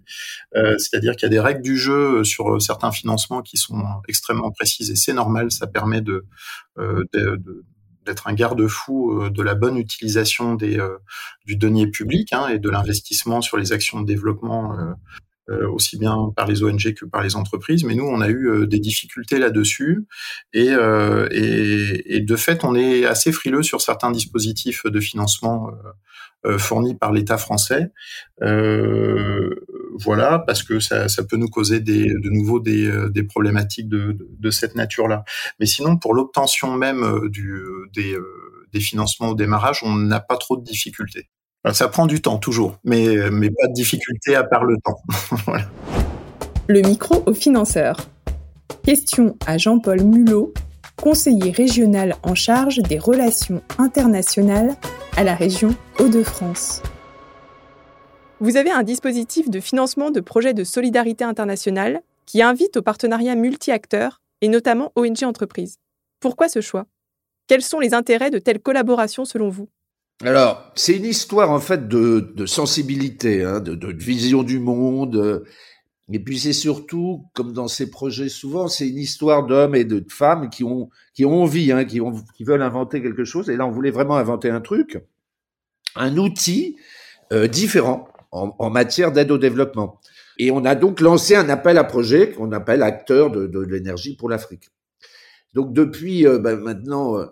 Euh, 0.55 0.77
c'est-à-dire 0.77 1.15
qu'il 1.15 1.23
y 1.23 1.25
a 1.25 1.29
des 1.29 1.39
règles 1.39 1.63
du 1.63 1.77
jeu 1.77 2.23
sur 2.23 2.61
certains 2.61 2.91
financements 2.91 3.41
qui 3.41 3.57
sont 3.57 3.83
extrêmement 4.07 4.51
précises 4.51 4.91
et 4.91 4.95
c'est 4.95 5.13
normal. 5.13 5.51
Ça 5.51 5.65
permet 5.67 6.01
de, 6.01 6.25
d'être 8.05 8.27
un 8.27 8.33
garde-fou 8.33 9.29
de 9.29 9.41
la 9.41 9.55
bonne 9.55 9.77
utilisation 9.77 10.53
des, 10.53 10.79
du 11.45 11.55
denier 11.55 11.87
public 11.87 12.31
hein, 12.33 12.47
et 12.47 12.59
de 12.59 12.69
l'investissement 12.69 13.41
sur 13.41 13.57
les 13.57 13.73
actions 13.73 14.01
de 14.01 14.05
développement 14.05 14.77
euh, 14.77 14.93
aussi 15.47 15.97
bien 15.97 16.31
par 16.35 16.47
les 16.47 16.63
ONG 16.63 16.93
que 16.93 17.05
par 17.05 17.21
les 17.21 17.35
entreprises. 17.35 17.83
Mais 17.83 17.95
nous, 17.95 18.05
on 18.05 18.21
a 18.21 18.27
eu 18.27 18.49
euh, 18.49 18.67
des 18.67 18.79
difficultés 18.79 19.37
là-dessus. 19.37 20.05
Et, 20.53 20.69
euh, 20.69 21.27
et, 21.31 22.15
et, 22.15 22.21
de 22.21 22.35
fait, 22.35 22.63
on 22.63 22.75
est 22.75 23.05
assez 23.05 23.31
frileux 23.31 23.63
sur 23.63 23.81
certains 23.81 24.11
dispositifs 24.11 24.85
de 24.85 24.99
financement 24.99 25.71
fournis 26.59 26.93
par 26.93 27.11
l'État 27.11 27.37
français. 27.39 27.91
voilà, 29.97 30.39
parce 30.39 30.61
que 30.61 30.79
ça, 30.79 31.07
ça, 31.07 31.23
peut 31.23 31.37
nous 31.37 31.47
causer 31.47 31.79
des, 31.79 32.05
de 32.05 32.29
nouveau 32.29 32.59
des, 32.59 32.91
des 33.09 33.23
problématiques 33.23 33.89
de, 33.89 34.11
de, 34.11 34.27
de 34.29 34.49
cette 34.51 34.75
nature-là. 34.75 35.23
Mais 35.59 35.65
sinon, 35.65 35.97
pour 35.97 36.13
l'obtention 36.13 36.75
même 36.75 37.29
du, 37.29 37.63
des, 37.93 38.15
des 38.73 38.79
financements 38.79 39.29
au 39.29 39.35
démarrage, 39.35 39.79
on 39.83 39.95
n'a 39.95 40.19
pas 40.19 40.37
trop 40.37 40.57
de 40.57 40.63
difficultés. 40.63 41.29
Ça 41.73 41.87
prend 41.87 42.05
du 42.05 42.21
temps, 42.21 42.37
toujours, 42.37 42.77
mais, 42.83 43.07
mais 43.31 43.49
pas 43.49 43.67
de 43.67 43.73
difficulté 43.73 44.35
à 44.35 44.43
part 44.43 44.65
le 44.65 44.77
temps. 44.83 44.97
voilà. 45.45 45.65
Le 46.67 46.81
micro 46.81 47.23
au 47.25 47.33
financeur. 47.33 47.97
Question 48.83 49.35
à 49.47 49.57
Jean-Paul 49.57 50.01
Mulot, 50.03 50.53
conseiller 50.95 51.51
régional 51.51 52.15
en 52.23 52.35
charge 52.35 52.77
des 52.77 52.99
relations 52.99 53.61
internationales 53.77 54.75
à 55.17 55.23
la 55.23 55.35
région 55.35 55.75
Hauts-de-France. 55.99 56.81
Vous 58.39 58.57
avez 58.57 58.71
un 58.71 58.83
dispositif 58.83 59.49
de 59.49 59.59
financement 59.59 60.11
de 60.11 60.19
projets 60.19 60.53
de 60.53 60.63
solidarité 60.63 61.23
internationale 61.23 62.01
qui 62.25 62.41
invite 62.41 62.77
au 62.77 62.81
partenariat 62.81 63.35
multi-acteurs 63.35 64.21
et 64.41 64.49
notamment 64.49 64.91
ONG 64.95 65.23
entreprises. 65.23 65.77
Pourquoi 66.19 66.49
ce 66.49 66.61
choix? 66.61 66.85
Quels 67.47 67.61
sont 67.61 67.79
les 67.79 67.93
intérêts 67.93 68.31
de 68.31 68.39
telle 68.39 68.59
collaboration 68.59 69.23
selon 69.23 69.49
vous? 69.49 69.69
Alors, 70.23 70.71
c'est 70.75 70.95
une 70.95 71.05
histoire 71.05 71.51
en 71.51 71.59
fait 71.59 71.87
de, 71.87 72.31
de 72.35 72.45
sensibilité, 72.45 73.43
hein, 73.43 73.59
de, 73.59 73.75
de, 73.75 73.91
vision 73.91 74.43
du 74.43 74.59
monde. 74.59 75.43
Et 76.11 76.19
puis 76.19 76.39
c'est 76.39 76.53
surtout, 76.53 77.25
comme 77.33 77.51
dans 77.51 77.67
ces 77.67 77.89
projets 77.89 78.29
souvent, 78.29 78.67
c'est 78.67 78.87
une 78.87 78.97
histoire 78.97 79.45
d'hommes 79.45 79.75
et 79.75 79.83
de 79.83 80.05
femmes 80.09 80.49
qui 80.49 80.63
ont 80.63 80.89
qui 81.13 81.25
ont 81.25 81.41
envie, 81.43 81.71
hein, 81.71 81.85
qui, 81.85 81.99
ont, 82.01 82.13
qui 82.35 82.43
veulent 82.43 82.61
inventer 82.61 83.01
quelque 83.01 83.25
chose. 83.25 83.49
Et 83.49 83.57
là, 83.57 83.65
on 83.65 83.71
voulait 83.71 83.91
vraiment 83.91 84.15
inventer 84.17 84.49
un 84.49 84.61
truc, 84.61 85.03
un 85.95 86.17
outil 86.17 86.77
euh, 87.33 87.47
différent 87.47 88.07
en, 88.31 88.55
en 88.59 88.69
matière 88.69 89.11
d'aide 89.11 89.31
au 89.31 89.37
développement. 89.37 89.99
Et 90.37 90.51
on 90.51 90.65
a 90.65 90.75
donc 90.75 90.99
lancé 90.99 91.35
un 91.35 91.49
appel 91.49 91.77
à 91.77 91.83
projet 91.83 92.31
qu'on 92.31 92.51
appelle 92.51 92.83
Acteurs 92.83 93.31
de, 93.31 93.47
de, 93.47 93.59
l'énergie 93.61 94.15
pour 94.15 94.29
l'Afrique. 94.29 94.69
Donc 95.53 95.73
depuis 95.73 96.27
euh, 96.27 96.37
ben 96.37 96.59
maintenant 96.59 97.17
euh, 97.17 97.25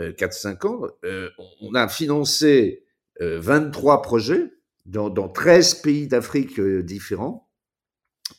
4-5 0.00 0.66
ans, 0.66 0.82
euh, 1.04 1.28
on 1.60 1.74
a 1.74 1.88
financé 1.88 2.84
23 3.20 3.98
euh, 3.98 4.02
projets 4.02 4.52
dans, 4.86 5.10
dans 5.10 5.28
13 5.28 5.74
pays 5.74 6.08
d'Afrique 6.08 6.58
euh, 6.58 6.82
différents 6.82 7.48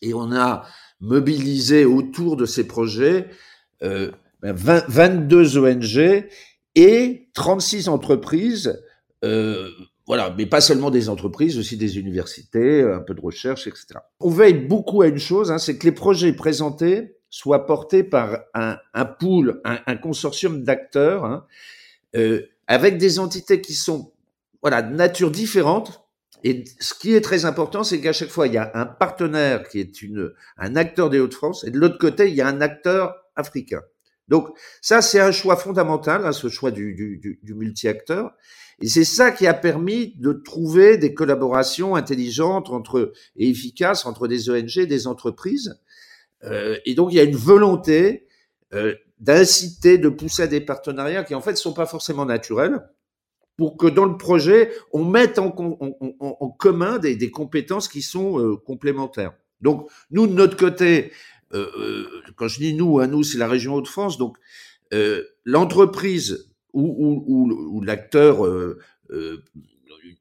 et 0.02 0.13
on 0.13 0.32
a 0.32 0.65
mobilisé 1.00 1.86
autour 1.86 2.38
de 2.38 2.45
ces 2.45 2.67
projets 2.67 3.28
22 4.41 5.58
ONG 5.58 6.28
et 6.76 7.30
36 7.34 7.89
entreprises, 7.89 8.82
euh, 9.24 9.69
voilà, 10.08 10.34
mais 10.38 10.45
pas 10.45 10.62
seulement 10.62 10.91
des 10.91 11.10
entreprises, 11.10 11.58
aussi 11.58 11.78
des 11.78 11.97
universités, 11.97 12.84
un 12.84 13.00
peu 13.00 13.13
de 13.13 13.21
recherche, 13.21 13.67
etc. 13.67 14.00
On 14.19 14.30
veille 14.30 14.54
beaucoup 14.54 15.02
à 15.02 15.08
une 15.08 15.19
chose, 15.19 15.52
hein, 15.52 15.58
c'est 15.58 15.78
que 15.78 15.86
les 15.86 15.91
projets 15.91 16.34
présentés 16.34 17.17
soit 17.32 17.65
porté 17.65 18.04
par 18.04 18.41
un, 18.54 18.78
un 18.94 19.06
pool, 19.06 19.62
un, 19.63 19.80
un 19.88 19.96
consortium 19.96 20.63
d'acteurs, 20.63 21.26
hein, 21.26 21.48
euh, 22.15 22.46
avec 22.67 23.00
des 23.00 23.17
entités 23.17 23.62
qui 23.62 23.74
sont 23.74 24.12
voilà 24.62 24.84
de 24.84 24.94
nature 24.94 25.32
différente. 25.32 26.06
Et 26.44 26.65
ce 26.80 26.94
qui 26.94 27.13
est 27.13 27.22
très 27.22 27.46
important, 27.46 27.84
c'est 27.84 28.02
qu'à 28.02 28.13
chaque 28.13 28.30
fois, 28.30 28.48
il 28.48 28.54
y 28.54 28.58
a 28.58 28.72
un 28.74 28.86
partenaire 28.86 29.67
qui 29.70 29.80
est 29.80 30.02
une, 30.02 30.34
un 30.58 30.76
acteur 30.76 31.10
des 31.10 31.20
Hauts-de-France, 31.20 31.63
et 31.63 31.72
de 31.72 31.80
l'autre 31.80 31.98
côté, 31.98 32.30
il 32.30 32.36
y 32.36 32.41
a 32.41 32.48
un 32.48 32.62
acteur 32.62 33.15
africain. 33.36 33.82
Donc 34.28 34.50
ça, 34.82 35.02
c'est 35.02 35.20
un 35.20 35.32
choix 35.32 35.56
fondamental, 35.56 36.26
hein, 36.26 36.32
ce 36.32 36.50
choix 36.50 36.72
du, 36.72 36.94
du, 36.96 37.39
du 37.41 37.54
multi-acteur. 37.54 38.32
Et 38.82 38.88
c'est 38.88 39.06
ça 39.06 39.32
qui 39.32 39.46
a 39.46 39.54
permis 39.54 40.15
de 40.17 40.34
trouver 40.34 40.98
des 40.98 41.13
collaborations 41.13 41.96
intelligentes 41.96 42.72
entre, 42.72 43.13
et 43.36 43.50
efficaces 43.50 44.06
entre 44.06 44.28
des 44.28 44.50
ONG 44.50 44.78
et 44.78 44.88
des 44.88 45.06
entreprises 45.06 45.80
euh, 46.44 46.78
et 46.86 46.96
donc, 46.96 47.12
il 47.12 47.16
y 47.16 47.20
a 47.20 47.24
une 47.24 47.36
volonté 47.36 48.28
euh, 48.74 48.96
d'inciter, 49.20 49.98
de 49.98 50.10
pousser 50.10 50.44
à 50.44 50.48
des 50.48 50.62
partenariats 50.62 51.24
qui, 51.24 51.36
en 51.36 51.42
fait, 51.42 51.52
ne 51.52 51.58
sont 51.58 51.74
pas 51.74 51.86
forcément 51.86 52.26
naturels 52.26 52.82
pour 53.58 53.78
que 53.78 53.88
dans 53.88 54.06
le 54.06 54.18
projet, 54.18 54.72
on 54.92 55.06
mette 55.06 55.38
en, 55.38 55.52
commun 56.58 56.98
des, 56.98 57.32
compétences 57.32 57.88
qui 57.88 58.02
sont 58.02 58.40
euh, 58.40 58.56
complémentaires. 58.56 59.34
Donc, 59.62 59.90
nous, 60.10 60.26
de 60.26 60.34
notre 60.34 60.58
côté, 60.58 61.12
quand 61.52 62.48
je 62.48 62.60
dis 62.60 62.74
nous, 62.74 63.00
à 63.00 63.08
nous, 63.08 63.24
c'est 63.24 63.38
la 63.38 63.48
région 63.48 63.76
Hauts-de-France, 63.76 64.18
donc 64.18 64.38
l'entreprise 65.46 66.50
ou, 66.74 67.24
ou 67.28 67.82
l'acteur 67.82 68.48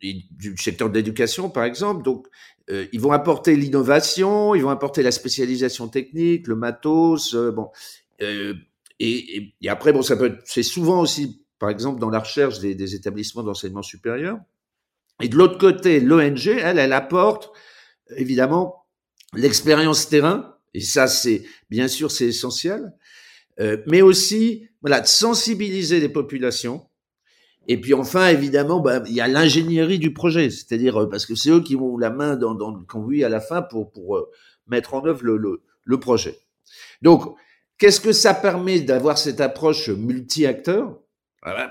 du 0.01 0.57
secteur 0.59 0.91
de 0.91 0.95
l'éducation, 0.95 1.49
par 1.49 1.65
exemple, 1.65 2.03
donc 2.03 2.27
euh, 2.71 2.87
ils 2.93 3.01
vont 3.01 3.13
apporter 3.13 3.57
l'innovation, 3.57 4.55
ils 4.55 4.63
vont 4.63 4.71
apporter 4.71 5.03
la 5.03 5.11
spécialisation 5.11 5.89
technique, 5.89 6.47
le 6.47 6.57
matos, 6.57 7.35
euh, 7.35 7.51
bon. 7.51 7.71
Euh, 8.23 8.55
et, 8.99 9.55
et, 9.61 9.69
après, 9.69 9.93
bon, 9.93 10.03
ça 10.03 10.17
peut 10.17 10.39
c'est 10.45 10.63
souvent 10.63 11.01
aussi, 11.01 11.45
par 11.59 11.71
exemple, 11.71 12.01
dans 12.01 12.11
la 12.11 12.21
recherche 12.21 12.61
des, 12.61 12.75
des 12.75 12.95
établissements 12.95 13.43
d'enseignement 13.43 13.83
supérieur. 13.83 14.39
Et 15.21 15.29
de 15.29 15.37
l'autre 15.37 15.59
côté, 15.59 16.01
l'ONG, 16.01 16.47
elle, 16.47 16.79
elle 16.79 16.93
apporte 16.93 17.51
évidemment 18.17 18.87
l'expérience 19.35 20.09
terrain, 20.09 20.57
et 20.75 20.81
ça, 20.81 21.07
c'est 21.09 21.45
bien 21.71 21.89
sûr, 21.89 22.11
c'est 22.11 22.27
essentiel, 22.27 22.93
euh, 23.61 23.79
mais 23.87 24.03
aussi, 24.03 24.69
voilà, 24.81 25.01
de 25.01 25.07
sensibiliser 25.07 26.01
les 26.01 26.09
populations 26.09 26.87
et 27.73 27.81
puis 27.81 27.95
enfin, 27.95 28.27
évidemment, 28.29 28.81
bah, 28.81 29.03
il 29.07 29.15
y 29.15 29.21
a 29.21 29.29
l'ingénierie 29.29 30.01
du 30.01 30.13
projet, 30.13 30.51
c'est-à-dire 30.51 31.03
euh, 31.03 31.09
parce 31.09 31.25
que 31.25 31.37
c'est 31.37 31.51
eux 31.51 31.63
qui 31.63 31.77
ont 31.77 31.97
la 31.97 32.11
main 32.11 32.35
dans, 32.35 32.55
dans 32.55 32.73
le 32.73 32.85
cambouis 32.85 33.23
à 33.23 33.29
la 33.29 33.41
fin 33.41 33.63
pour, 33.63 33.93
pour 33.93 34.17
euh, 34.17 34.29
mettre 34.67 34.95
en 34.95 35.07
œuvre 35.07 35.23
le, 35.23 35.37
le, 35.37 35.63
le 35.85 36.01
projet. 36.01 36.35
Donc, 37.01 37.21
qu'est-ce 37.79 38.01
que 38.01 38.13
ça 38.13 38.35
permet 38.35 38.81
d'avoir 38.81 39.19
cette 39.19 39.41
approche 39.41 39.89
multi-acteurs? 39.89 40.99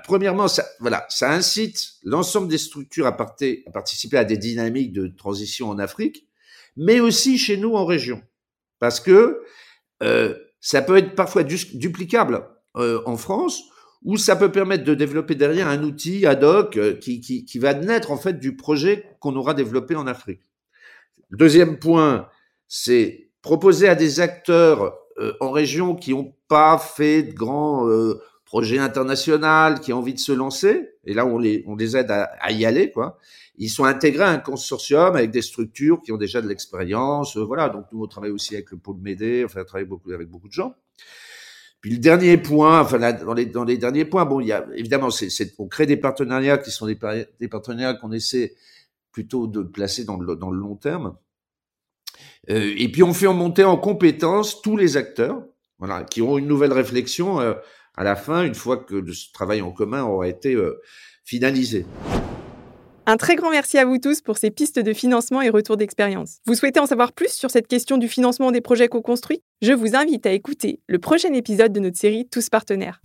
Premièrement, 0.03 0.47
ça, 0.47 0.65
voilà, 0.79 1.05
ça 1.09 1.31
incite 1.31 1.93
l'ensemble 2.03 2.47
des 2.47 2.57
structures 2.57 3.05
à, 3.05 3.09
à 3.09 3.71
participer 3.71 4.17
à 4.17 4.23
des 4.23 4.37
dynamiques 4.37 4.93
de 4.93 5.07
transition 5.07 5.69
en 5.69 5.77
Afrique, 5.77 6.27
mais 6.75 6.99
aussi 6.99 7.37
chez 7.37 7.57
nous 7.57 7.75
en 7.75 7.85
région, 7.85 8.21
parce 8.79 8.99
que 8.99 9.43
euh, 10.01 10.33
ça 10.59 10.81
peut 10.81 10.97
être 10.97 11.13
parfois 11.13 11.43
duplicable 11.43 12.47
euh, 12.77 13.01
en 13.05 13.17
France 13.17 13.61
ou 14.03 14.17
ça 14.17 14.35
peut 14.35 14.51
permettre 14.51 14.83
de 14.83 14.93
développer 14.93 15.35
derrière 15.35 15.67
un 15.67 15.83
outil 15.83 16.25
ad 16.25 16.43
hoc 16.43 16.77
euh, 16.77 16.93
qui, 16.95 17.59
va 17.59 17.73
naître 17.73 18.11
en 18.11 18.17
fait 18.17 18.39
du 18.39 18.55
projet 18.55 19.05
qu'on 19.19 19.35
aura 19.35 19.53
développé 19.53 19.95
en 19.95 20.07
Afrique. 20.07 20.41
Deuxième 21.31 21.79
point, 21.79 22.27
c'est 22.67 23.29
proposer 23.41 23.87
à 23.87 23.95
des 23.95 24.19
acteurs 24.19 24.97
euh, 25.19 25.33
en 25.41 25.51
région 25.51 25.95
qui 25.95 26.11
n'ont 26.11 26.33
pas 26.47 26.77
fait 26.77 27.23
de 27.23 27.33
grands 27.33 27.87
euh, 27.87 28.21
projets 28.45 28.79
internationaux, 28.79 29.75
qui 29.81 29.93
ont 29.93 29.99
envie 29.99 30.13
de 30.13 30.19
se 30.19 30.31
lancer, 30.31 30.89
et 31.05 31.13
là 31.13 31.25
on 31.25 31.37
les, 31.37 31.63
aide 31.95 32.09
à, 32.09 32.51
y 32.51 32.65
aller, 32.65 32.91
quoi. 32.91 33.19
Ils 33.61 33.69
sont 33.69 33.83
intégrés 33.83 34.23
à 34.23 34.29
un 34.29 34.37
consortium 34.37 35.15
avec 35.15 35.31
des 35.31 35.41
structures 35.41 36.01
qui 36.01 36.13
ont 36.13 36.17
déjà 36.17 36.41
de 36.41 36.47
l'expérience, 36.47 37.37
voilà. 37.37 37.69
Donc 37.69 37.85
nous 37.91 38.01
on 38.01 38.07
travaille 38.07 38.31
aussi 38.31 38.55
avec 38.55 38.71
le 38.71 38.77
pôle 38.77 38.97
Médé, 39.01 39.45
on 39.45 39.63
travaille 39.65 39.85
beaucoup 39.85 40.11
avec 40.11 40.29
beaucoup 40.29 40.47
de 40.47 40.53
gens. 40.53 40.73
Puis 41.81 41.91
le 41.91 41.97
dernier 41.97 42.37
point, 42.37 42.81
enfin 42.81 42.99
dans 43.13 43.33
les 43.33 43.45
dans 43.45 43.63
les 43.63 43.77
derniers 43.77 44.05
points, 44.05 44.25
bon, 44.25 44.41
il 44.41 44.47
y 44.47 44.51
a 44.51 44.65
évidemment, 44.75 45.09
c'est 45.09 45.53
on 45.59 45.67
crée 45.67 45.85
des 45.85 45.97
partenariats 45.97 46.57
qui 46.57 46.71
sont 46.71 46.85
des, 46.85 46.95
partenariats 47.47 47.93
qu'on 47.93 48.11
essaie 48.11 48.55
plutôt 49.11 49.47
de 49.47 49.61
placer 49.61 50.03
dans 50.03 50.17
le 50.17 50.35
dans 50.35 50.51
le 50.51 50.59
long 50.59 50.75
terme. 50.75 51.15
Euh, 52.49 52.73
et 52.77 52.89
puis 52.89 53.03
on 53.03 53.13
fait 53.13 53.27
monter 53.27 53.63
en 53.63 53.77
compétence 53.77 54.61
tous 54.61 54.75
les 54.75 54.97
acteurs, 54.97 55.41
voilà, 55.77 56.03
qui 56.03 56.21
ont 56.21 56.37
une 56.37 56.47
nouvelle 56.47 56.73
réflexion 56.73 57.39
euh, 57.39 57.53
à 57.95 58.03
la 58.03 58.15
fin, 58.15 58.43
une 58.43 58.55
fois 58.55 58.77
que 58.77 59.11
ce 59.11 59.31
travail 59.31 59.61
en 59.61 59.71
commun 59.71 60.03
aura 60.03 60.27
été 60.27 60.55
euh, 60.55 60.81
finalisé. 61.23 61.85
Un 63.09 63.17
très 63.17 63.35
grand 63.35 63.49
merci 63.49 63.79
à 63.79 63.85
vous 63.85 63.97
tous 63.97 64.21
pour 64.21 64.37
ces 64.37 64.51
pistes 64.51 64.77
de 64.77 64.93
financement 64.93 65.41
et 65.41 65.49
retour 65.49 65.77
d'expérience. 65.77 66.41
Vous 66.45 66.53
souhaitez 66.53 66.79
en 66.79 66.85
savoir 66.85 67.11
plus 67.11 67.31
sur 67.33 67.49
cette 67.49 67.65
question 67.65 67.97
du 67.97 68.07
financement 68.07 68.51
des 68.51 68.61
projets 68.61 68.87
co-construits? 68.87 69.41
Je 69.63 69.73
vous 69.73 69.95
invite 69.95 70.27
à 70.27 70.31
écouter 70.31 70.79
le 70.85 70.99
prochain 70.99 71.33
épisode 71.33 71.73
de 71.73 71.79
notre 71.79 71.97
série 71.97 72.27
Tous 72.31 72.49
partenaires. 72.49 73.01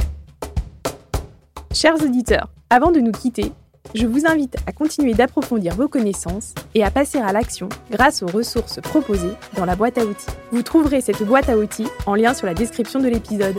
Chers 1.72 1.94
auditeurs, 2.02 2.52
avant 2.68 2.92
de 2.92 3.00
nous 3.00 3.12
quitter, 3.12 3.50
je 3.94 4.06
vous 4.06 4.26
invite 4.26 4.56
à 4.66 4.72
continuer 4.72 5.14
d'approfondir 5.14 5.74
vos 5.74 5.88
connaissances 5.88 6.52
et 6.74 6.84
à 6.84 6.90
passer 6.90 7.16
à 7.16 7.32
l'action 7.32 7.70
grâce 7.90 8.22
aux 8.22 8.26
ressources 8.26 8.82
proposées 8.82 9.32
dans 9.56 9.64
la 9.64 9.74
boîte 9.74 9.96
à 9.96 10.04
outils. 10.04 10.26
Vous 10.52 10.60
trouverez 10.60 11.00
cette 11.00 11.22
boîte 11.22 11.48
à 11.48 11.56
outils 11.56 11.88
en 12.04 12.14
lien 12.14 12.34
sur 12.34 12.44
la 12.44 12.52
description 12.52 13.00
de 13.00 13.08
l'épisode. 13.08 13.56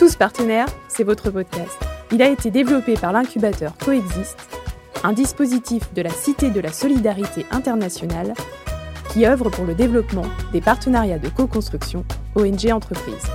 Tous 0.00 0.16
partenaires, 0.16 0.66
c'est 0.88 1.04
votre 1.04 1.30
podcast. 1.30 1.78
Il 2.10 2.22
a 2.22 2.28
été 2.28 2.50
développé 2.50 2.94
par 2.94 3.12
l'incubateur 3.12 3.76
Coexiste 3.76 4.55
un 5.06 5.12
dispositif 5.12 5.94
de 5.94 6.02
la 6.02 6.10
Cité 6.10 6.50
de 6.50 6.58
la 6.58 6.72
Solidarité 6.72 7.46
internationale 7.52 8.34
qui 9.12 9.24
œuvre 9.24 9.50
pour 9.50 9.64
le 9.64 9.74
développement 9.74 10.26
des 10.52 10.60
partenariats 10.60 11.20
de 11.20 11.28
co-construction 11.28 12.04
ONG 12.34 12.72
Entreprises. 12.72 13.28